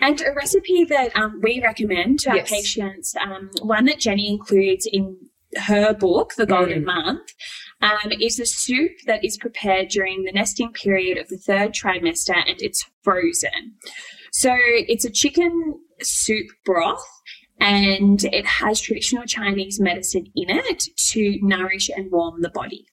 And 0.00 0.20
a 0.20 0.32
recipe 0.34 0.84
that 0.84 1.16
um, 1.16 1.40
we 1.42 1.62
recommend 1.62 2.20
to 2.20 2.30
our 2.30 2.36
Yes. 2.36 2.50
patients, 2.50 3.14
um, 3.20 3.50
one 3.62 3.86
that 3.86 3.98
Jenny 4.00 4.28
includes 4.28 4.86
in 4.92 5.16
her 5.68 5.94
book, 5.94 6.34
The 6.36 6.46
Golden 6.46 6.82
Mm. 6.82 6.86
Month, 6.86 7.28
um, 7.80 8.12
is 8.20 8.38
a 8.38 8.44
soup 8.46 8.92
that 9.06 9.24
is 9.24 9.38
prepared 9.38 9.88
during 9.88 10.24
the 10.24 10.32
nesting 10.32 10.72
period 10.72 11.16
of 11.16 11.28
the 11.28 11.38
third 11.38 11.72
trimester 11.72 12.36
and 12.50 12.60
it's 12.60 12.84
frozen. 13.02 13.76
So 14.32 14.54
it's 14.92 15.04
a 15.06 15.10
chicken 15.10 15.52
soup 16.02 16.48
broth 16.66 17.06
and 17.60 18.24
it 18.24 18.46
has 18.46 18.80
traditional 18.80 19.24
Chinese 19.24 19.80
medicine 19.80 20.26
in 20.34 20.50
it 20.50 20.84
to 21.10 21.38
nourish 21.42 21.88
and 21.94 22.10
warm 22.10 22.42
the 22.42 22.50
body. 22.50 22.86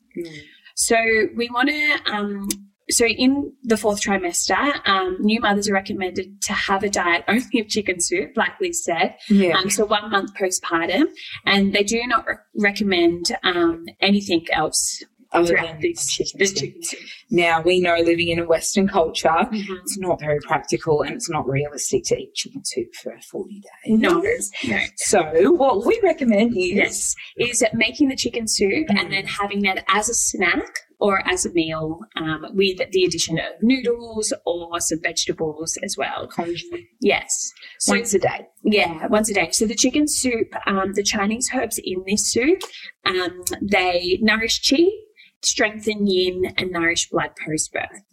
So 0.75 0.95
we 1.35 1.49
want 1.49 1.69
to, 1.69 2.11
um, 2.11 2.47
so 2.89 3.05
in 3.05 3.53
the 3.63 3.77
fourth 3.77 4.01
trimester, 4.01 4.87
um, 4.87 5.17
new 5.19 5.39
mothers 5.39 5.69
are 5.69 5.73
recommended 5.73 6.41
to 6.43 6.53
have 6.53 6.83
a 6.83 6.89
diet 6.89 7.23
only 7.27 7.59
of 7.59 7.67
chicken 7.67 7.99
soup, 7.99 8.31
like 8.35 8.59
Liz 8.59 8.83
said. 8.83 9.15
Yeah. 9.29 9.57
Um, 9.57 9.69
so 9.69 9.85
one 9.85 10.09
month 10.09 10.33
postpartum, 10.35 11.05
and 11.45 11.73
they 11.73 11.83
do 11.83 12.01
not 12.07 12.25
re- 12.25 12.35
recommend 12.57 13.25
um, 13.43 13.85
anything 14.01 14.45
else 14.51 15.03
Other 15.33 15.55
than 15.55 15.79
this 15.79 16.07
chicken 16.07 16.45
soup. 16.45 16.57
chicken 16.57 16.83
soup. 16.83 16.99
Now, 17.29 17.61
we 17.61 17.79
know 17.79 17.95
living 17.97 18.27
in 18.29 18.39
a 18.39 18.45
Western 18.45 18.87
culture, 18.87 19.29
Mhm. 19.29 19.79
it's 19.81 19.97
not 19.97 20.19
very 20.19 20.39
practical 20.41 21.01
and 21.03 21.15
it's 21.15 21.29
not 21.29 21.47
realistic 21.47 22.03
to 22.05 22.17
eat 22.17 22.33
chicken 22.35 22.63
soup 22.65 22.93
for 23.01 23.17
40 23.31 23.61
days. 23.61 23.99
No, 23.99 24.21
no. 24.67 24.79
So, 24.97 25.51
what 25.53 25.85
we 25.85 25.99
recommend 26.03 26.57
is 26.57 26.71
Yes, 26.75 27.15
is 27.37 27.63
making 27.73 28.09
the 28.09 28.15
chicken 28.15 28.47
soup 28.47 28.87
Mm. 28.89 28.99
and 28.99 29.13
then 29.13 29.25
having 29.25 29.61
that 29.61 29.83
as 29.87 30.09
a 30.09 30.13
snack 30.13 30.79
or 30.99 31.25
as 31.27 31.45
a 31.45 31.51
meal 31.53 31.99
um, 32.15 32.45
with 32.53 32.77
the 32.91 33.03
addition 33.05 33.39
of 33.39 33.45
noodles 33.61 34.33
or 34.45 34.79
some 34.79 34.99
vegetables 35.01 35.77
as 35.83 35.95
well. 35.97 36.29
Yes. 36.99 37.51
So 37.79 37.93
once 37.93 38.13
a 38.13 38.19
day. 38.19 38.45
Yeah, 38.63 39.07
once 39.07 39.29
a 39.29 39.33
day. 39.33 39.49
So 39.51 39.65
the 39.65 39.75
chicken 39.75 40.07
soup, 40.07 40.53
um, 40.67 40.93
the 40.93 41.03
Chinese 41.03 41.49
herbs 41.55 41.79
in 41.83 42.03
this 42.07 42.31
soup, 42.31 42.59
um, 43.05 43.41
they 43.61 44.19
nourish 44.21 44.61
qi, 44.61 44.87
strengthen 45.43 46.07
yin, 46.07 46.53
and 46.57 46.71
nourish 46.71 47.09
blood 47.09 47.31
post 47.45 47.73
birth. 47.73 48.03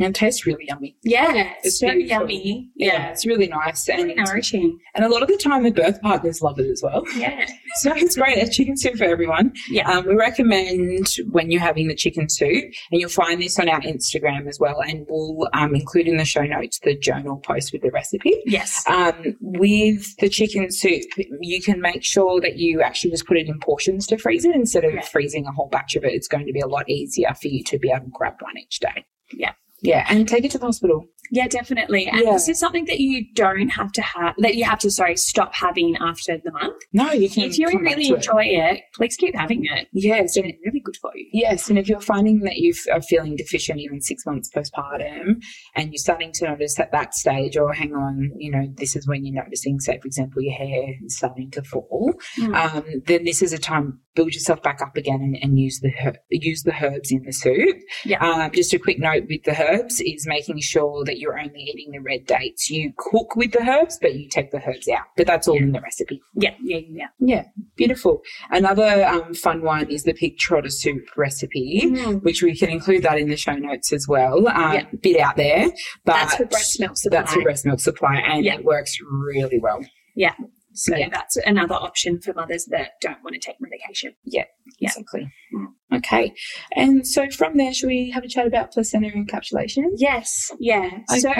And 0.00 0.08
it 0.08 0.14
tastes 0.14 0.46
really 0.46 0.64
yummy. 0.68 0.96
Yeah, 1.02 1.52
It's 1.64 1.80
so 1.80 1.88
beautiful. 1.90 2.08
yummy. 2.08 2.70
Yeah, 2.76 2.92
Yeah, 2.92 3.10
it's 3.10 3.26
really 3.26 3.48
nice. 3.48 3.88
really 3.88 4.12
And, 4.14 4.24
nourishing. 4.26 4.78
and 4.94 5.04
a 5.04 5.08
lot 5.08 5.22
of 5.22 5.28
the 5.28 5.36
time, 5.36 5.64
the 5.64 5.70
birth 5.72 6.00
partners 6.02 6.40
love 6.40 6.58
it 6.60 6.70
as 6.70 6.82
well. 6.82 7.02
Yeah, 7.16 7.46
So 7.80 7.92
it's 7.94 8.16
great. 8.16 8.38
It's 8.38 8.56
chicken 8.56 8.76
soup 8.76 8.96
for 8.96 9.04
everyone. 9.04 9.52
yeah, 9.68 9.90
Um, 9.90 10.06
we 10.06 10.14
recommend 10.14 11.08
when 11.30 11.50
you're 11.50 11.60
having 11.60 11.88
the 11.88 11.94
chicken 11.96 12.28
soup, 12.28 12.64
and 12.92 13.00
you'll 13.00 13.10
find 13.10 13.40
this 13.42 13.58
on 13.58 13.68
our 13.68 13.80
Instagram 13.80 14.48
as 14.48 14.58
well, 14.60 14.80
and 14.80 15.04
we'll 15.08 15.48
um, 15.52 15.74
include 15.74 16.06
in 16.08 16.16
the 16.16 16.24
show 16.24 16.42
notes 16.42 16.78
the 16.84 16.96
journal 16.96 17.38
post 17.38 17.72
with 17.72 17.82
the 17.82 17.90
recipe. 17.90 18.34
yes, 18.46 18.84
Um, 18.86 19.36
with 19.40 20.16
the 20.18 20.28
chicken 20.28 20.70
soup, 20.70 21.02
you 21.40 21.60
can 21.60 21.80
make 21.80 22.04
sure 22.04 22.40
that 22.40 22.56
you 22.56 22.82
actually 22.82 23.10
just 23.10 23.26
put 23.26 23.36
it 23.36 23.48
in 23.48 23.58
portions 23.60 24.06
to 24.06 24.16
freeze 24.18 24.44
it 24.44 24.54
instead 24.54 24.84
of 24.84 24.94
Yeah. 24.94 25.00
freezing 25.00 25.44
a 25.46 25.52
whole 25.52 25.68
batch 25.68 25.96
of 25.96 26.04
it. 26.04 26.12
It's 26.12 26.28
going 26.28 26.46
to 26.46 26.52
be 26.52 26.60
a 26.60 26.66
lot 26.68 26.88
easier 26.88 27.34
for 27.40 27.48
you 27.48 27.64
to 27.64 27.78
be 27.78 27.90
able 27.90 28.04
to 28.06 28.10
grab 28.12 28.34
one 28.40 28.56
each 28.56 28.78
day. 28.80 29.04
Yeah. 29.32 29.52
Yeah, 29.82 30.04
and 30.08 30.28
take 30.28 30.44
it 30.44 30.50
to 30.52 30.58
the 30.58 30.66
hospital. 30.66 31.04
yeah, 31.30 31.46
definitely. 31.46 32.06
And 32.06 32.22
Yeah. 32.24 32.32
this 32.32 32.48
is 32.48 32.58
something 32.58 32.86
that 32.86 33.00
you 33.00 33.26
don't 33.34 33.68
have 33.68 33.92
to 33.92 34.00
have, 34.02 34.34
that 34.38 34.54
you 34.54 34.64
have 34.64 34.78
to, 34.78 34.90
sorry, 34.90 35.14
stop 35.16 35.54
having 35.54 35.94
after 36.00 36.38
the 36.42 36.50
month. 36.52 36.82
No, 36.94 37.12
you 37.12 37.28
can. 37.28 37.44
If 37.44 37.58
you 37.58 37.66
really 37.68 38.08
to 38.08 38.14
it. 38.14 38.16
enjoy 38.16 38.44
it, 38.44 38.80
please 38.94 39.14
keep 39.16 39.34
having 39.36 39.66
it. 39.66 39.88
Yes, 39.92 40.36
It's 40.38 40.58
really 40.64 40.80
good 40.80 40.96
for 41.02 41.10
you. 41.14 41.26
Yes, 41.32 41.68
and 41.68 41.78
if 41.78 41.86
you're 41.88 42.00
finding 42.00 42.40
that 42.40 42.56
you 42.56 42.72
are 42.92 43.02
feeling 43.02 43.36
deficient 43.36 43.78
even 43.78 44.00
six 44.00 44.24
months 44.24 44.48
postpartum 44.56 45.42
and 45.76 45.90
you're 45.90 45.98
starting 45.98 46.32
to 46.34 46.46
notice 46.48 46.78
at 46.80 46.92
that 46.92 47.14
stage, 47.14 47.56
or 47.58 47.72
hang 47.74 47.92
on, 47.94 48.30
you 48.38 48.50
know, 48.50 48.66
this 48.76 48.96
is 48.96 49.06
when 49.06 49.24
you're 49.26 49.42
noticing, 49.44 49.78
say, 49.80 49.98
for 50.00 50.06
example, 50.06 50.40
your 50.42 50.54
hair 50.54 50.94
is 51.04 51.16
starting 51.18 51.50
to 51.50 51.62
fall, 51.62 52.14
Mm. 52.38 52.54
um, 52.54 52.84
then 53.06 53.24
this 53.24 53.42
is 53.42 53.52
a 53.52 53.58
time 53.58 54.00
build 54.14 54.32
yourself 54.34 54.60
back 54.62 54.80
up 54.82 54.96
again 54.96 55.20
and, 55.20 55.36
and 55.42 55.60
use 55.60 55.78
the 55.80 55.90
her- 55.90 56.16
use 56.30 56.62
the 56.64 56.72
herbs 56.82 57.12
in 57.12 57.22
the 57.22 57.32
soup. 57.32 57.76
Yeah. 58.04 58.18
Um, 58.26 58.50
just 58.52 58.72
a 58.74 58.78
quick 58.78 58.98
note 58.98 59.24
with 59.28 59.44
the 59.44 59.52
herbs 59.52 59.67
is 59.72 60.26
making 60.26 60.60
sure 60.60 61.04
that 61.04 61.18
you're 61.18 61.38
only 61.38 61.60
eating 61.60 61.92
the 61.92 61.98
red 62.00 62.26
dates. 62.26 62.70
You 62.70 62.92
cook 62.96 63.36
with 63.36 63.52
the 63.52 63.62
herbs, 63.62 63.98
but 64.00 64.14
you 64.14 64.28
take 64.28 64.50
the 64.50 64.62
herbs 64.66 64.88
out. 64.88 65.04
But 65.16 65.26
that's 65.26 65.48
all 65.48 65.56
Yeah. 65.56 65.62
in 65.62 65.72
the 65.72 65.80
recipe. 65.80 66.20
Yeah, 66.34 66.54
yeah, 66.62 66.80
yeah. 66.88 67.06
Yeah, 67.18 67.44
beautiful. 67.76 68.22
Another 68.50 69.04
um, 69.06 69.34
fun 69.34 69.62
one 69.62 69.90
is 69.90 70.04
the 70.04 70.14
pig 70.14 70.38
trotter 70.38 70.70
soup 70.70 71.04
recipe 71.16 71.82
Mm. 71.84 72.22
which 72.22 72.42
we 72.42 72.54
can 72.56 72.70
include 72.70 73.02
that 73.04 73.18
in 73.18 73.28
the 73.28 73.36
show 73.36 73.54
notes 73.54 73.92
as 73.92 74.06
well. 74.08 74.48
Um, 74.48 74.74
Yeah. 74.74 74.84
Bit 75.02 75.20
out 75.20 75.36
there, 75.36 75.68
but 76.04 76.12
That's 76.14 76.36
for 76.36 76.44
breast 76.46 76.80
milk 76.80 76.96
supply. 76.96 77.18
That's 77.20 77.32
for 77.34 77.42
breast 77.42 77.66
milk 77.66 77.80
supply, 77.80 78.16
and 78.16 78.44
Yeah. 78.44 78.54
it 78.54 78.64
works 78.64 78.96
really 79.00 79.58
well. 79.58 79.80
Yeah. 80.14 80.34
So 80.74 80.94
Yeah. 80.96 81.08
that's 81.10 81.36
another 81.38 81.74
option 81.74 82.20
for 82.20 82.32
mothers 82.34 82.66
that 82.66 82.92
don't 83.00 83.22
want 83.24 83.34
to 83.34 83.40
take 83.40 83.56
medication. 83.60 84.14
Yeah. 84.24 84.44
Exactly. 84.80 85.30
Mm. 85.54 85.66
Okay, 85.90 86.34
and 86.76 87.06
so 87.06 87.30
from 87.30 87.56
there, 87.56 87.72
should 87.72 87.86
we 87.86 88.10
have 88.10 88.22
a 88.22 88.28
chat 88.28 88.46
about 88.46 88.72
placenta 88.72 89.08
encapsulation? 89.08 89.84
Yes, 89.96 90.52
yeah. 90.60 90.90
So 91.16 91.32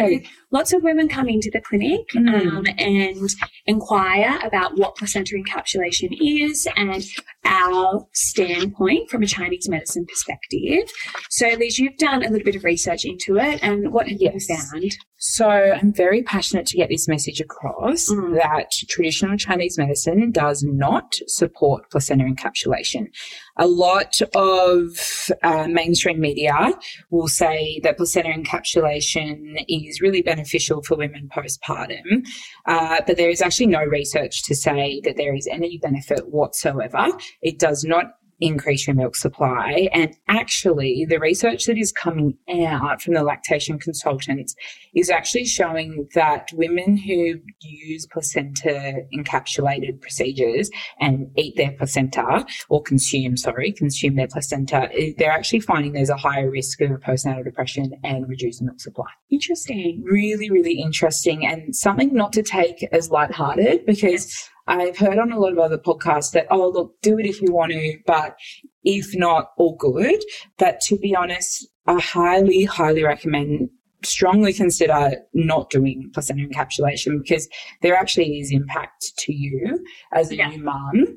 lots 0.51 0.73
of 0.73 0.83
women 0.83 1.07
come 1.09 1.29
into 1.29 1.51
the 1.53 1.61
clinic 1.61 2.09
Mm. 2.17 2.57
um, 2.57 2.67
and 2.79 3.29
inquire 3.67 4.38
about 4.43 4.79
what 4.79 4.97
placenta 4.97 5.35
encapsulation 5.35 6.09
is 6.23 6.67
and 6.77 7.05
our 7.45 8.07
standpoint 8.14 9.11
from 9.11 9.23
a 9.23 9.27
Chinese 9.27 9.69
medicine 9.69 10.07
perspective. 10.07 10.91
So 11.29 11.49
Liz, 11.59 11.79
you've 11.79 11.99
done 11.99 12.23
a 12.25 12.31
little 12.31 12.45
bit 12.45 12.57
of 12.57 12.64
research 12.64 13.05
into 13.05 13.37
it 13.37 13.62
and 13.62 13.93
what 13.93 14.09
have 14.09 14.19
Yes. 14.19 14.49
you 14.49 14.57
found? 14.57 14.97
So 15.19 15.47
I'm 15.49 15.93
very 15.93 16.23
passionate 16.23 16.64
to 16.67 16.77
get 16.77 16.88
this 16.88 17.07
message 17.09 17.41
across 17.41 18.09
Mm. 18.09 18.35
that 18.37 18.71
traditional 18.88 19.37
Chinese 19.37 19.77
medicine 19.77 20.31
does 20.31 20.62
not 20.67 21.14
support 21.27 21.91
placenta 21.91 22.25
encapsulation. 22.25 23.09
A 23.57 23.67
lot 23.67 24.21
of 24.35 25.31
uh, 25.43 25.67
mainstream 25.69 26.21
media 26.21 26.73
will 27.11 27.29
say 27.29 27.81
that 27.83 27.97
placenta 27.97 28.29
encapsulation 28.29 29.65
is 29.69 30.01
really 30.01 30.23
beneficial 30.23 30.83
for 30.83 30.97
women 30.97 31.29
postpartum, 31.35 32.25
uh, 32.67 33.01
but 33.07 33.17
there 33.17 33.31
is 33.31 33.43
actually 33.43 33.67
no 33.67 33.85
research 33.85 34.45
to 34.45 34.55
say 34.55 35.01
that 35.05 35.17
there 35.17 35.35
is 35.35 35.49
any 35.49 35.79
benefit 35.79 36.29
whatsoever. 36.29 37.09
It 37.43 37.59
does 37.59 37.85
not 37.85 38.18
increase 38.40 38.87
your 38.87 38.94
milk 38.96 39.16
supply. 39.16 39.88
And 39.92 40.14
actually, 40.29 41.07
the 41.09 41.18
research 41.18 41.66
that 41.66 41.79
is 41.79 41.92
coming 41.92 42.37
out 42.48 43.03
from 43.03 43.14
the 43.14 43.22
lactation 43.22 43.79
consultants 43.79 44.55
is 44.94 45.11
actually 45.11 45.46
showing 45.46 46.09
that 46.14 46.48
women 46.53 46.96
who 46.96 47.35
use 47.61 48.07
placenta 48.07 49.03
encapsulated 49.14 50.01
procedures 50.01 50.70
and 51.01 51.31
eat 51.37 51.57
their 51.57 51.72
placenta 51.72 52.46
or 52.68 52.83
consume, 52.83 53.37
sorry, 53.37 53.72
consume 53.72 54.16
their 54.16 54.29
placenta, 54.29 54.88
eh, 54.92 55.12
they're 55.18 55.31
actually 55.31 55.61
finding 55.61 55.92
there's 55.92 56.11
a 56.11 56.16
higher 56.16 56.51
risk 56.51 56.81
of 56.81 56.90
postnatal 57.01 57.44
depression 57.44 57.92
and 58.05 58.29
reduced 58.29 58.62
milk 58.62 58.81
supply. 58.81 59.07
Interesting. 59.31 60.03
Really, 60.05 60.51
really 60.51 60.81
interesting 60.81 61.46
and 61.46 61.74
something 61.74 62.14
not 62.14 62.33
to 62.33 62.42
take 62.42 62.83
as 62.92 63.11
lighthearted 63.11 63.87
because 63.87 64.51
I've 64.69 64.99
heard 64.99 65.19
on 65.19 65.33
a 65.33 65.39
lot 65.39 65.53
of 65.53 65.59
other 65.59 65.79
podcasts 65.79 66.33
that, 66.33 66.47
oh, 66.51 66.69
look, 66.69 66.95
do 67.03 67.19
it 67.19 67.27
if 67.27 67.41
you 67.41 67.53
want 67.53 67.73
to, 67.73 67.99
but 68.07 68.37
if 68.85 69.17
not, 69.17 69.53
all 69.57 69.75
good. 69.77 70.23
But 70.59 70.81
to 70.83 70.99
be 70.99 71.17
honest, 71.17 71.67
I 71.87 71.99
highly, 71.99 72.65
highly 72.65 73.03
recommend, 73.03 73.71
strongly 74.05 74.53
consider 74.53 75.17
not 75.33 75.71
doing 75.71 76.11
placenta 76.13 76.47
encapsulation 76.47 77.21
because 77.21 77.49
there 77.83 77.97
actually 77.97 78.39
is 78.39 78.53
impact 78.53 79.17
to 79.19 79.33
you 79.33 79.85
as 80.13 80.31
a 80.31 80.37
Yeah. 80.37 80.51
new 80.51 80.63
mum. 80.63 81.17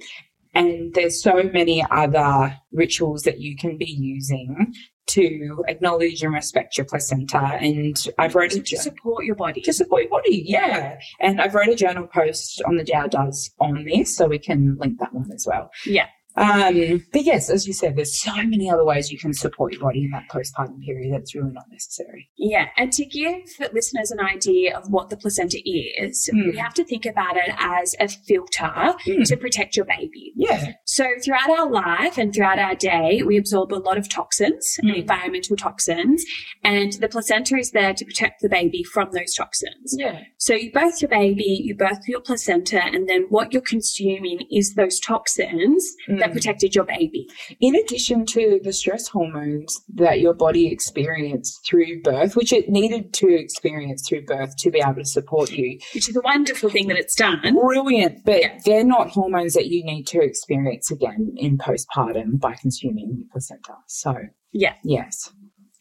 And 0.54 0.94
there's 0.94 1.22
so 1.22 1.44
many 1.44 1.86
other 1.92 2.58
rituals 2.72 3.24
that 3.24 3.40
you 3.40 3.56
can 3.56 3.78
be 3.78 3.86
using 3.90 4.74
to 5.08 5.64
acknowledge 5.68 6.24
and 6.24 6.34
respect 6.34 6.78
your 6.78 6.86
placenta. 6.86 7.38
And 7.60 7.96
I've 8.18 8.36
wrote 8.36 8.54
a 8.54 8.62
To 8.62 8.78
support 8.78 9.26
your 9.26 9.36
body. 9.36 9.62
to 9.62 9.74
support 9.74 10.04
your 10.04 10.12
body. 10.12 10.44
Yeah. 10.46 10.98
And 11.20 11.42
I've 11.42 11.54
wrote 11.54 11.68
a 11.70 11.76
journal 11.76 12.08
post 12.08 12.62
on 12.66 12.78
the 12.78 12.84
Dao 12.84 13.10
Does 13.10 13.52
on 13.60 13.84
this, 13.86 14.16
so 14.16 14.28
we 14.28 14.40
can 14.40 14.78
link 14.80 15.00
that 15.00 15.14
one 15.14 15.30
as 15.34 15.46
well. 15.48 15.72
Yeah. 15.86 16.08
Um, 16.36 17.06
but 17.12 17.24
yes, 17.24 17.50
as 17.50 17.68
you 17.68 17.74
said, 17.74 17.96
there's 17.96 18.20
so 18.20 18.34
many 18.36 18.70
other 18.70 18.86
ways 18.86 19.12
you 19.12 19.18
can 19.18 19.34
support 19.34 19.74
your 19.74 19.82
body 19.82 20.06
in 20.06 20.12
that 20.12 20.28
postpartum 20.30 20.82
period 20.84 21.14
that's 21.14 21.36
really 21.36 21.52
not 21.52 21.66
necessary. 21.72 22.30
Yeah, 22.38 22.68
and 22.78 22.92
to 22.94 23.06
give 23.06 23.42
listeners 23.74 24.12
an 24.12 24.20
idea 24.20 24.78
of 24.78 24.90
what 24.90 25.10
the 25.10 25.18
placenta 25.18 25.60
is, 25.66 26.30
Mm. 26.34 26.52
we 26.52 26.58
have 26.58 26.74
to 26.76 26.84
think 26.84 27.06
about 27.06 27.36
it 27.38 27.54
as 27.58 27.96
a 28.00 28.08
filter 28.08 28.72
Mm. 29.06 29.26
to 29.28 29.38
protect 29.38 29.76
your 29.76 29.86
baby. 29.86 30.32
Yeah. 30.36 30.74
So 30.86 31.06
throughout 31.24 31.50
our 31.50 31.70
life 31.70 32.18
and 32.18 32.34
throughout 32.34 32.60
our 32.60 32.76
day, 32.76 33.22
we 33.26 33.38
absorb 33.38 33.74
a 33.74 33.76
lot 33.76 33.98
of 33.98 34.08
toxins, 34.10 34.78
Mm. 34.84 34.96
environmental 35.00 35.56
toxins, 35.58 36.24
and 36.64 36.94
the 36.94 37.10
placenta 37.10 37.56
is 37.58 37.72
there 37.72 37.94
to 37.94 38.06
protect 38.06 38.42
the 38.42 38.50
baby 38.50 38.84
from 38.84 39.10
those 39.12 39.34
toxins. 39.34 39.96
Yeah. 39.98 40.24
So 40.38 40.54
you 40.54 40.72
birth 40.72 41.02
your 41.02 41.10
baby, 41.10 41.62
you 41.64 41.76
birth 41.76 42.08
your 42.08 42.22
placenta, 42.22 42.82
and 42.84 43.08
then 43.10 43.24
what 43.30 43.52
you're 43.54 43.62
consuming 43.62 44.48
is 44.52 44.76
those 44.76 45.00
toxins 45.00 45.96
that 46.22 46.30
Mm. 46.30 46.34
protected 46.34 46.74
your 46.76 46.86
baby. 46.86 47.28
In 47.60 47.76
addition 47.76 48.26
to 48.28 48.60
the 48.64 48.72
stress 48.74 49.08
hormones 49.08 49.82
that 49.96 50.22
your 50.22 50.34
body 50.34 50.68
experienced 50.68 51.66
through 51.68 52.02
birth, 52.02 52.36
which 52.36 52.54
it 52.54 52.70
needed 52.70 53.14
to 53.16 53.28
experience 53.34 54.08
through 54.08 54.24
birth 54.26 54.56
to 54.58 54.72
be 54.72 54.80
able 54.80 54.96
to 54.96 55.06
support 55.06 55.52
you, 55.52 55.80
Which 55.94 56.08
is 56.10 56.16
a 56.16 56.22
wonderful 56.22 56.70
thing 56.70 56.88
that 56.88 56.98
it's 56.98 57.16
done. 57.16 57.40
brilliant, 57.54 58.24
but 58.24 58.42
Yeah. 58.42 58.60
they're 58.66 58.84
not 58.86 59.10
hormones 59.10 59.54
that 59.54 59.68
you 59.68 59.84
need 59.84 60.08
to 60.08 60.22
experience 60.22 60.90
again 60.92 61.34
in 61.38 61.58
postpartum 61.58 62.40
by 62.40 62.54
consuming 62.56 63.16
your 63.18 63.28
placenta. 63.32 63.74
So, 63.88 64.16
Yeah. 64.52 64.74
yes. 64.84 65.32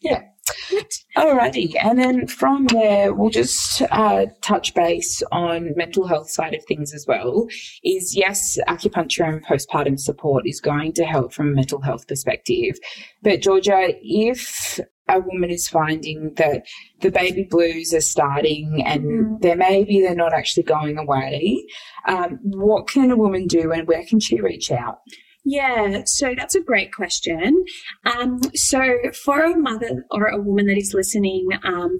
Yeah. 0.01 0.23
Alrighty, 1.17 1.73
and 1.81 1.99
then 1.99 2.27
from 2.27 2.67
there, 2.67 3.13
we'll 3.13 3.29
just 3.29 3.81
uh, 3.91 4.27
touch 4.41 4.73
base 4.73 5.21
on 5.31 5.73
mental 5.75 6.07
health 6.07 6.29
side 6.29 6.53
of 6.53 6.63
things 6.65 6.93
as 6.93 7.05
well. 7.07 7.47
Is 7.83 8.15
yes, 8.15 8.57
acupuncture 8.67 9.27
and 9.27 9.45
postpartum 9.45 9.99
support 9.99 10.47
is 10.47 10.61
going 10.61 10.93
to 10.93 11.05
help 11.05 11.33
from 11.33 11.49
a 11.49 11.55
mental 11.55 11.81
health 11.81 12.07
perspective, 12.07 12.77
but 13.21 13.41
Georgia, 13.41 13.89
if 14.01 14.79
a 15.09 15.19
woman 15.19 15.49
is 15.49 15.67
finding 15.67 16.33
that 16.35 16.65
the 17.01 17.11
baby 17.11 17.43
blues 17.43 17.93
are 17.93 17.99
starting 17.99 18.81
and 18.85 19.03
Mhm. 19.03 19.41
they're 19.41 19.57
maybe 19.57 19.99
they're 19.99 20.15
not 20.15 20.33
actually 20.33 20.63
going 20.63 20.97
away, 20.97 21.61
um, 22.07 22.39
what 22.43 22.87
can 22.87 23.11
a 23.11 23.17
woman 23.17 23.47
do 23.47 23.71
and 23.73 23.87
where 23.87 24.05
can 24.05 24.19
she 24.21 24.39
reach 24.39 24.71
out? 24.71 24.99
Yeah, 25.43 26.03
so 26.05 26.35
that's 26.37 26.53
a 26.53 26.61
great 26.61 26.93
question. 26.93 27.63
Um, 28.05 28.41
so, 28.53 28.97
for 29.23 29.43
a 29.43 29.57
mother 29.57 30.05
or 30.11 30.27
a 30.27 30.39
woman 30.39 30.67
that 30.67 30.77
is 30.77 30.93
listening 30.93 31.47
um, 31.63 31.97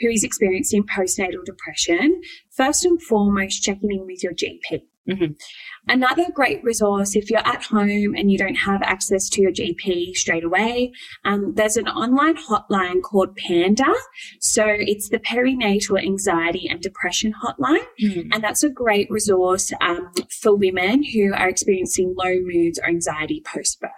who 0.00 0.08
is 0.08 0.24
experiencing 0.24 0.84
postnatal 0.84 1.44
depression, 1.44 2.20
first 2.56 2.86
and 2.86 3.00
foremost, 3.02 3.62
checking 3.62 3.90
in 3.90 4.06
with 4.06 4.22
your 4.22 4.32
GP. 4.32 4.84
Mhm. 5.08 5.40
Another 5.88 6.26
great 6.34 6.62
resource 6.62 7.16
if 7.16 7.30
you're 7.30 7.46
at 7.46 7.62
home 7.64 8.14
and 8.14 8.30
you 8.30 8.36
don't 8.36 8.56
have 8.56 8.82
access 8.82 9.28
to 9.30 9.40
your 9.40 9.50
GP 9.50 10.12
straight 10.14 10.44
away, 10.44 10.92
um, 11.24 11.54
there's 11.54 11.78
an 11.78 11.88
online 11.88 12.36
hotline 12.36 13.00
called 13.02 13.34
Panda. 13.36 13.94
So, 14.40 14.64
it's 14.66 15.08
the 15.08 15.18
perinatal 15.18 16.02
anxiety 16.02 16.68
and 16.68 16.80
depression 16.80 17.32
hotline. 17.42 17.86
And 18.32 18.44
that's 18.44 18.62
a 18.62 18.68
great 18.68 19.10
resource 19.10 19.72
um, 19.80 20.10
for 20.30 20.54
women 20.54 21.02
who 21.02 21.32
are 21.34 21.48
experiencing 21.48 22.14
low 22.16 22.36
moods 22.40 22.78
or 22.78 22.86
anxiety 22.88 23.42
post 23.46 23.80
birth. 23.80 23.90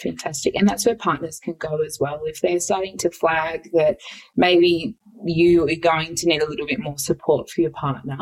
Fantastic. 0.00 0.54
And 0.54 0.66
that's 0.68 0.86
where 0.86 0.94
partners 0.96 1.38
can 1.38 1.54
go 1.54 1.82
as 1.82 1.98
well. 2.00 2.20
If 2.24 2.40
they're 2.40 2.60
starting 2.60 2.96
to 2.98 3.10
flag 3.10 3.70
that 3.72 3.98
maybe 4.36 4.96
you 5.26 5.64
are 5.68 5.74
going 5.76 6.14
to 6.14 6.26
need 6.26 6.42
a 6.42 6.48
little 6.48 6.66
bit 6.66 6.80
more 6.80 6.98
support 6.98 7.48
for 7.50 7.60
your 7.60 7.70
partner, 7.70 8.16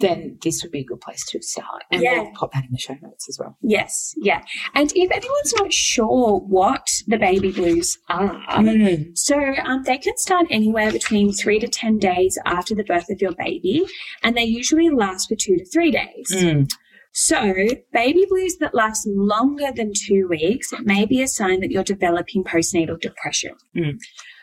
then 0.00 0.38
this 0.42 0.62
would 0.62 0.72
be 0.72 0.80
a 0.80 0.84
good 0.84 1.00
place 1.00 1.24
to 1.30 1.40
start. 1.42 1.84
And 1.90 2.02
Yeah. 2.02 2.22
we'll 2.22 2.32
pop 2.32 2.52
that 2.52 2.64
in 2.64 2.70
the 2.72 2.78
show 2.78 2.96
notes 3.02 3.28
as 3.28 3.38
well. 3.38 3.56
Yes, 3.62 4.14
yeah. 4.16 4.42
And 4.74 4.92
if 4.94 5.10
anyone's 5.10 5.54
not 5.58 5.72
sure 5.72 6.38
what 6.40 6.88
the 7.06 7.18
baby 7.18 7.52
blues 7.52 7.98
are, 8.08 8.40
Mm. 8.48 9.16
so 9.16 9.38
um, 9.64 9.82
they 9.84 9.98
can 9.98 10.16
start 10.16 10.46
anywhere 10.50 10.92
between 10.92 11.32
three 11.32 11.58
to 11.58 11.68
10 11.68 11.98
days 11.98 12.38
after 12.46 12.74
the 12.74 12.84
birth 12.84 13.10
of 13.10 13.20
your 13.20 13.32
baby, 13.32 13.84
and 14.22 14.36
they 14.36 14.44
usually 14.44 14.90
last 14.90 15.28
for 15.28 15.34
two 15.36 15.56
to 15.56 15.64
three 15.66 15.90
days. 15.90 16.28
Mm. 16.34 16.68
So, 17.12 17.54
baby 17.94 18.26
blues 18.28 18.58
that 18.58 18.74
last 18.74 19.06
longer 19.06 19.68
than 19.74 19.92
two 19.94 20.26
weeks 20.28 20.70
may 20.82 21.06
be 21.06 21.22
a 21.22 21.28
sign 21.28 21.60
that 21.60 21.70
you're 21.70 21.82
developing 21.82 22.44
postnatal 22.44 23.00
depression. 23.00 23.54
Mm. 23.74 23.98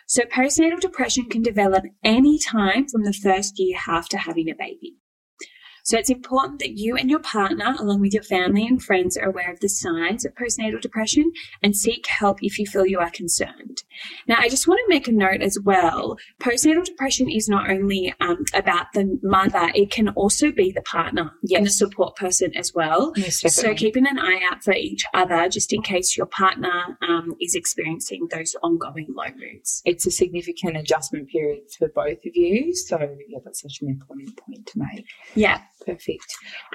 So, 0.08 0.24
postnatal 0.24 0.80
depression 0.80 1.26
can 1.26 1.42
develop 1.42 1.86
any 2.04 2.38
time 2.38 2.88
from 2.88 3.04
the 3.04 3.14
first 3.14 3.58
year 3.58 3.78
after 3.88 4.18
having 4.18 4.50
a 4.50 4.56
baby. 4.56 4.96
So, 5.84 5.98
it's 5.98 6.10
important 6.10 6.60
that 6.60 6.78
you 6.78 6.96
and 6.96 7.10
your 7.10 7.20
partner, 7.20 7.76
along 7.80 8.02
with 8.02 8.14
your 8.14 8.24
family 8.24 8.66
and 8.66 8.82
friends, 8.82 9.18
are 9.18 9.30
aware 9.30 9.52
of 9.52 9.60
the 9.60 9.70
signs 9.70 10.26
of 10.26 10.36
postnatal 10.36 10.82
depression 10.82 11.32
and 11.62 11.76
seek 11.76 12.08
help 12.08 12.44
if 12.44 12.60
you 12.60 12.66
feel 12.66 12.86
you 12.86 13.00
are 13.00 13.10
concerned. 13.10 13.73
Now, 14.28 14.36
I 14.40 14.50
just 14.50 14.68
want 14.68 14.80
to 14.80 14.90
make 14.90 15.08
a 15.08 15.12
note 15.12 15.42
as 15.42 15.58
well 15.60 16.18
postnatal 16.42 16.86
depression 16.86 17.30
is 17.30 17.48
not 17.48 17.70
only 17.70 18.14
um, 18.20 18.44
about 18.54 18.88
the 18.94 19.20
mother, 19.24 19.72
it 19.74 19.92
can 19.92 20.10
also 20.10 20.52
be 20.52 20.72
the 20.72 20.82
partner 20.82 21.32
and 21.52 21.66
the 21.66 21.70
support 21.70 22.16
person 22.16 22.56
as 22.56 22.74
well. 22.74 23.14
Yes, 23.16 23.42
So 23.54 23.74
keeping 23.74 24.06
an 24.08 24.20
eye 24.20 24.42
out 24.52 24.64
for 24.64 24.74
each 24.74 25.06
other, 25.14 25.48
just 25.50 25.74
in 25.74 25.82
case 25.82 26.18
your 26.18 26.26
partner 26.26 26.98
um, 27.08 27.34
is 27.40 27.56
experiencing 27.56 28.28
those 28.32 28.56
ongoing 28.64 29.08
low 29.10 29.32
moods. 29.36 29.82
it's 29.86 30.06
a 30.06 30.12
significant 30.12 30.78
adjustment 30.78 31.30
period 31.30 31.64
for 31.78 31.88
both 31.90 32.26
of 32.26 32.36
you. 32.36 32.76
So, 32.76 32.98
yeah, 33.28 33.40
that's 33.44 33.62
such 33.62 33.80
an 33.82 33.90
important 33.90 34.38
point 34.38 34.66
to 34.68 34.80
make. 34.80 35.06
Yeah. 35.36 35.62
Perfect. 35.86 36.26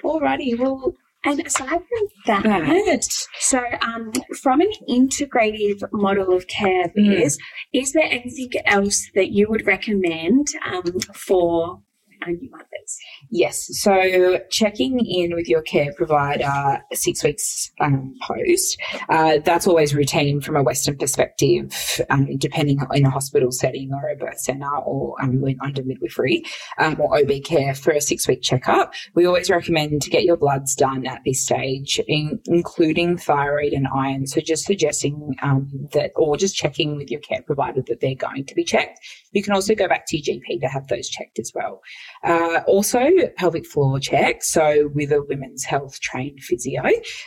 Alrighty. 0.04 0.58
Well, 0.58 0.94
And 1.24 1.40
aside 1.40 1.68
from 1.68 2.08
that, 2.26 3.04
so 3.40 3.62
um, 3.82 4.12
from 4.40 4.60
an 4.60 4.70
integrative 4.88 5.82
model 5.92 6.34
of 6.34 6.46
care, 6.46 6.88
Mm. 6.96 7.20
Liz, 7.20 7.38
is 7.72 7.92
there 7.92 8.04
anything 8.04 8.50
else 8.66 9.10
that 9.14 9.30
you 9.32 9.46
would 9.48 9.66
recommend 9.66 10.46
um, 10.64 11.00
for 11.14 11.82
our 12.24 12.32
new 12.32 12.50
mothers? 12.50 12.98
Yes. 13.30 13.68
So 13.80 14.40
checking 14.50 15.04
in 15.04 15.34
with 15.34 15.48
your 15.48 15.62
care 15.62 15.92
provider 15.96 16.82
six 16.92 17.22
weeks 17.24 17.70
um, 17.80 18.14
post, 18.22 18.80
uh, 19.08 19.38
that's 19.44 19.66
always 19.66 19.94
routine 19.94 20.40
from 20.40 20.56
a 20.56 20.62
Western 20.62 20.96
perspective, 20.96 22.00
um, 22.10 22.36
depending 22.38 22.80
on 22.80 22.96
in 22.96 23.04
a 23.04 23.10
hospital 23.10 23.52
setting 23.52 23.90
or 23.92 24.08
a 24.08 24.16
birth 24.16 24.40
centre 24.40 24.76
or 24.84 25.14
um, 25.22 25.42
under 25.62 25.82
midwifery 25.82 26.44
um, 26.78 27.00
or 27.00 27.18
OB 27.18 27.42
care 27.44 27.74
for 27.74 27.92
a 27.92 28.00
six 28.00 28.26
week 28.28 28.42
checkup. 28.42 28.92
We 29.14 29.26
always 29.26 29.50
recommend 29.50 30.02
to 30.02 30.10
get 30.10 30.24
your 30.24 30.36
bloods 30.36 30.74
done 30.74 31.06
at 31.06 31.22
this 31.24 31.44
stage, 31.44 32.00
in, 32.06 32.40
including 32.46 33.18
thyroid 33.18 33.72
and 33.72 33.86
iron. 33.94 34.26
So 34.26 34.40
just 34.40 34.64
suggesting 34.64 35.36
um, 35.42 35.68
that 35.92 36.12
or 36.16 36.36
just 36.36 36.56
checking 36.56 36.96
with 36.96 37.10
your 37.10 37.20
care 37.20 37.42
provider 37.42 37.82
that 37.82 38.00
they're 38.00 38.14
going 38.14 38.44
to 38.46 38.54
be 38.54 38.64
checked. 38.64 38.98
You 39.32 39.42
can 39.42 39.52
also 39.52 39.74
go 39.74 39.88
back 39.88 40.06
to 40.08 40.18
your 40.18 40.36
GP 40.36 40.60
to 40.60 40.68
have 40.68 40.88
those 40.88 41.08
checked 41.08 41.38
as 41.38 41.52
well. 41.54 41.80
Uh, 42.24 42.60
also, 42.66 43.00
pelvic 43.36 43.66
floor 43.66 43.98
check. 44.00 44.42
So, 44.42 44.90
with 44.94 45.12
a 45.12 45.22
women's 45.22 45.64
health 45.64 46.00
trained 46.00 46.40
physio, 46.40 46.82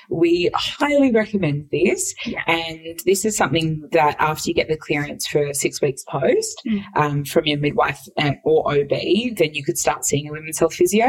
we 0.10 0.50
highly 0.54 1.12
recommend 1.12 1.70
this. 1.72 2.14
Yeah. 2.26 2.44
And 2.48 3.00
this 3.06 3.26
is 3.26 3.38
something 3.38 3.88
that 3.92 4.16
after 4.20 4.50
you 4.50 4.54
get 4.54 4.68
the 4.68 4.78
clearance 4.78 5.28
for 5.28 5.54
six 5.54 5.82
weeks 5.82 6.04
post 6.08 6.62
Mm. 6.68 6.84
um, 6.96 7.26
from 7.26 7.46
your 7.46 7.58
midwife 7.58 8.00
uh, 8.18 8.32
or 8.44 8.72
OB, 8.72 8.90
then 9.38 9.54
you 9.54 9.64
could 9.64 9.78
start 9.78 10.06
seeing 10.06 10.28
a 10.28 10.32
women's 10.32 10.60
health 10.60 10.74
physio. 10.74 11.08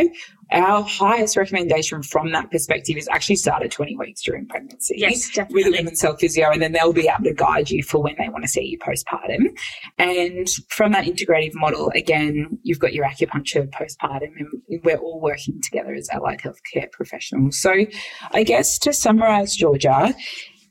Our 0.53 0.83
highest 0.83 1.37
recommendation 1.37 2.03
from 2.03 2.33
that 2.33 2.51
perspective 2.51 2.97
is 2.97 3.09
actually 3.11 3.37
start 3.37 3.63
at 3.63 3.71
20 3.71 3.97
weeks 3.97 4.23
during 4.23 4.47
pregnancy 4.47 4.97
Yes, 4.99 5.29
definitely. 5.31 5.65
with 5.65 5.75
a 5.75 5.77
women's 5.79 6.01
health 6.03 6.21
physio, 6.21 6.51
and 6.51 6.61
then 6.61 6.73
they'll 6.73 6.93
be 6.93 7.09
able 7.09 7.25
to 7.25 7.33
guide 7.35 7.71
you 7.71 7.83
for 7.83 8.03
when 8.03 8.15
they 8.19 8.29
want 8.29 8.45
to 8.45 8.49
see 8.49 8.63
you 8.63 8.79
postpartum. 8.79 9.57
And 9.99 10.49
from 10.69 10.93
that 10.93 11.07
integrative 11.07 11.55
model, 11.55 11.91
again, 11.95 12.59
you've 12.63 12.79
got 12.79 12.93
your 12.93 13.07
acupuncture 13.07 13.69
postpartum, 13.71 14.31
and 14.39 14.81
we're 14.85 14.99
all 14.99 15.21
working 15.21 15.61
together 15.63 15.95
as 15.95 16.09
allied 16.13 16.41
healthcare 16.41 16.91
professionals. 16.93 17.59
So, 17.61 17.87
I 18.33 18.43
guess 18.43 18.79
to 18.81 18.93
summarize, 18.93 19.57
Georgia, 19.57 20.15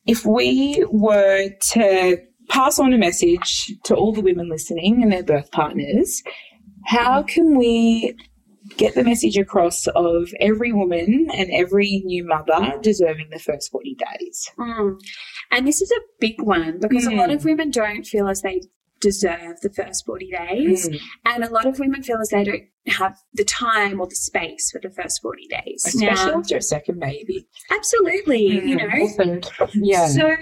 if 0.05 0.25
we 0.25 0.85
were 0.91 1.49
to 1.71 2.17
pass 2.49 2.79
on 2.79 2.93
a 2.93 2.97
message 2.97 3.73
to 3.85 3.95
all 3.95 4.11
the 4.13 4.21
women 4.21 4.49
listening 4.49 5.01
and 5.01 5.11
their 5.11 5.23
birth 5.23 5.49
partners, 5.51 6.21
how 6.85 7.23
can 7.23 7.57
we 7.57 8.15
get 8.77 8.95
the 8.95 9.03
message 9.03 9.38
across 9.38 9.88
of 9.88 10.29
every 10.39 10.71
woman 10.71 11.27
and 11.34 11.49
every 11.51 12.01
new 12.05 12.25
mother 12.25 12.77
deserving 12.81 13.29
the 13.31 13.39
first 13.39 13.71
40 13.71 13.95
days? 14.19 14.49
Mm. 14.57 14.99
And 15.51 15.67
this 15.67 15.81
is 15.81 15.91
a 15.91 16.01
big 16.19 16.41
one 16.41 16.79
because 16.79 17.05
a 17.05 17.12
lot 17.12 17.29
Mm. 17.29 17.36
of 17.36 17.45
women 17.45 17.71
don't 17.71 18.05
feel 18.05 18.27
as 18.27 18.41
they 18.41 18.62
deserve 19.01 19.59
the 19.61 19.69
first 19.69 20.05
40 20.05 20.31
days. 20.31 20.87
Mm. 20.87 20.99
And 21.25 21.43
a 21.43 21.49
lot 21.49 21.65
of 21.65 21.79
women 21.79 22.03
feel 22.03 22.19
as 22.21 22.29
they 22.29 22.43
don't 22.43 22.63
have 22.87 23.19
the 23.33 23.43
time 23.43 24.01
or 24.01 24.07
the 24.07 24.15
space 24.15 24.71
for 24.71 24.79
the 24.81 24.89
first 24.89 25.21
40 25.21 25.47
days. 25.47 25.85
Especially 25.85 26.31
now, 26.31 26.39
after 26.39 26.57
a 26.57 26.61
second 26.61 26.99
baby. 26.99 27.47
Absolutely, 27.69 28.49
mm, 28.49 28.67
you 28.67 28.75
know. 28.75 29.67
Yeah. 29.73 30.07
So, 30.07 30.35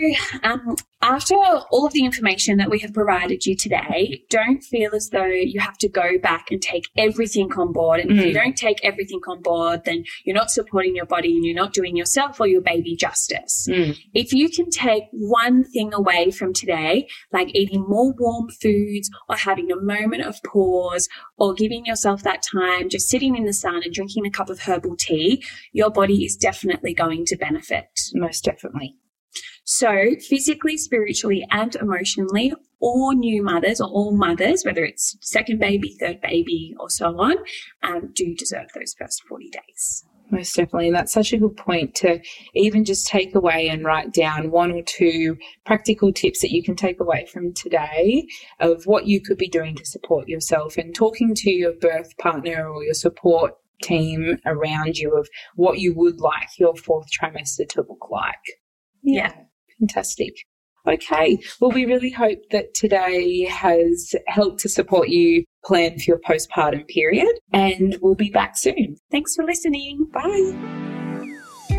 um, 0.43 0.75
after 1.01 1.35
all 1.35 1.85
of 1.85 1.93
the 1.93 2.05
information 2.05 2.57
that 2.57 2.69
we 2.69 2.79
have 2.79 2.93
provided 2.93 3.45
you 3.45 3.55
today, 3.55 4.23
don't 4.29 4.61
feel 4.63 4.93
as 4.93 5.09
though 5.09 5.25
you 5.25 5.59
have 5.59 5.77
to 5.79 5.89
go 5.89 6.17
back 6.21 6.51
and 6.51 6.61
take 6.61 6.85
everything 6.97 7.51
on 7.53 7.73
board. 7.73 7.99
And 7.99 8.11
mm. 8.11 8.17
if 8.17 8.25
you 8.25 8.31
mm. 8.31 8.43
don't 8.43 8.57
take 8.57 8.79
everything 8.83 9.19
on 9.27 9.41
board, 9.41 9.83
then 9.85 10.03
you're 10.23 10.35
not 10.35 10.51
supporting 10.51 10.95
your 10.95 11.05
body 11.05 11.35
and 11.35 11.45
you're 11.45 11.55
not 11.55 11.73
doing 11.73 11.95
yourself 11.95 12.39
or 12.39 12.47
your 12.47 12.61
baby 12.61 12.95
justice. 12.95 13.67
Mm. 13.69 13.97
If 14.13 14.33
you 14.33 14.49
can 14.49 14.69
take 14.69 15.03
one 15.11 15.63
thing 15.63 15.93
away 15.93 16.31
from 16.31 16.53
today, 16.53 17.07
like 17.31 17.53
eating 17.53 17.85
more 17.87 18.13
warm 18.17 18.48
foods 18.49 19.09
or 19.27 19.35
having 19.35 19.71
a 19.71 19.79
moment 19.79 20.23
of 20.23 20.41
pause 20.43 21.07
or 21.37 21.53
giving 21.53 21.85
yourself 21.85 22.23
that 22.23 22.43
time, 22.43 22.89
just 22.89 23.09
sitting 23.09 23.35
in 23.35 23.45
the 23.45 23.53
sun 23.53 23.81
and 23.83 23.93
drinking 23.93 24.25
a 24.25 24.31
cup 24.31 24.49
of 24.49 24.61
herbal 24.61 24.95
tea, 24.97 25.43
your 25.71 25.89
body 25.89 26.25
is 26.25 26.35
definitely 26.35 26.93
going 26.93 27.25
to 27.25 27.35
benefit. 27.35 27.87
Most 28.13 28.43
definitely. 28.43 28.95
So, 29.63 30.15
physically, 30.27 30.77
spiritually, 30.77 31.45
and 31.51 31.75
emotionally, 31.75 32.53
all 32.79 33.13
new 33.13 33.43
mothers 33.43 33.79
or 33.79 33.87
all 33.87 34.15
mothers, 34.15 34.65
whether 34.65 34.83
it's 34.83 35.15
second 35.21 35.59
baby, 35.59 35.95
third 35.99 36.21
baby, 36.21 36.73
or 36.79 36.89
so 36.89 37.19
on, 37.19 37.35
um, 37.83 38.11
do 38.15 38.33
deserve 38.33 38.69
those 38.73 38.95
first 38.97 39.21
40 39.29 39.49
days. 39.49 40.05
Most 40.31 40.55
definitely. 40.55 40.87
And 40.87 40.95
that's 40.95 41.13
such 41.13 41.33
a 41.33 41.37
good 41.37 41.57
point 41.57 41.95
to 41.95 42.19
even 42.53 42.85
just 42.85 43.07
take 43.07 43.33
away 43.33 43.67
and 43.69 43.83
write 43.83 44.13
down 44.13 44.51
one 44.51 44.71
or 44.71 44.83
two 44.83 45.37
practical 45.65 46.13
tips 46.13 46.41
that 46.41 46.51
you 46.51 46.61
can 46.61 46.75
take 46.75 46.99
away 46.99 47.25
from 47.25 47.53
today 47.53 48.27
of 48.59 48.85
what 48.85 49.07
you 49.07 49.21
could 49.21 49.37
be 49.37 49.49
doing 49.49 49.75
to 49.75 49.85
support 49.85 50.27
yourself 50.27 50.77
and 50.77 50.93
talking 50.93 51.33
to 51.35 51.49
your 51.49 51.73
birth 51.73 52.15
partner 52.17 52.69
or 52.69 52.83
your 52.83 52.93
support 52.93 53.53
team 53.81 54.37
around 54.45 54.97
you 54.97 55.17
of 55.17 55.27
what 55.55 55.79
you 55.79 55.93
would 55.95 56.19
like 56.19 56.49
your 56.59 56.75
fourth 56.75 57.07
trimester 57.11 57.67
to 57.67 57.81
look 57.87 58.09
like. 58.11 58.35
Yeah. 59.01 59.33
Fantastic. 59.79 60.35
Okay. 60.89 61.37
Well, 61.59 61.71
we 61.71 61.85
really 61.85 62.09
hope 62.09 62.39
that 62.51 62.73
today 62.73 63.45
has 63.45 64.15
helped 64.27 64.59
to 64.61 64.69
support 64.69 65.09
you 65.09 65.45
plan 65.63 65.99
for 65.99 66.03
your 66.07 66.19
postpartum 66.19 66.87
period, 66.87 67.37
and 67.53 67.97
we'll 68.01 68.15
be 68.15 68.29
back 68.29 68.57
soon. 68.57 68.95
Thanks 69.11 69.35
for 69.35 69.43
listening. 69.43 70.07
Bye. 70.11 70.89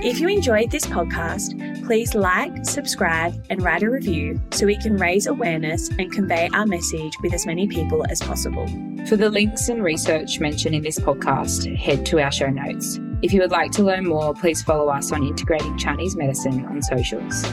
If 0.03 0.19
you 0.19 0.29
enjoyed 0.29 0.71
this 0.71 0.87
podcast, 0.87 1.85
please 1.85 2.15
like, 2.15 2.65
subscribe, 2.65 3.35
and 3.51 3.61
write 3.63 3.83
a 3.83 3.91
review 3.91 4.41
so 4.51 4.65
we 4.65 4.79
can 4.79 4.97
raise 4.97 5.27
awareness 5.27 5.91
and 5.91 6.11
convey 6.11 6.49
our 6.55 6.65
message 6.65 7.13
with 7.23 7.35
as 7.35 7.45
many 7.45 7.67
people 7.67 8.07
as 8.09 8.21
possible. 8.23 8.67
For 9.07 9.17
the 9.17 9.29
links 9.29 9.69
and 9.69 9.83
research 9.83 10.41
mentioned 10.41 10.75
in 10.75 10.83
this 10.83 10.99
podcast, 10.99 11.77
head 11.77 12.07
to 12.07 12.21
our 12.21 12.33
show 12.33 12.49
notes. 12.49 12.99
If 13.23 13.35
you 13.35 13.41
would 13.43 13.51
like 13.51 13.73
to 13.73 13.83
learn 13.83 14.07
more, 14.07 14.33
please 14.33 14.63
follow 14.63 14.89
us 14.89 15.13
on 15.13 15.23
Integrating 15.23 15.77
Chinese 15.77 16.17
Medicine 16.17 16.65
on 16.65 16.81
socials. 16.81 17.45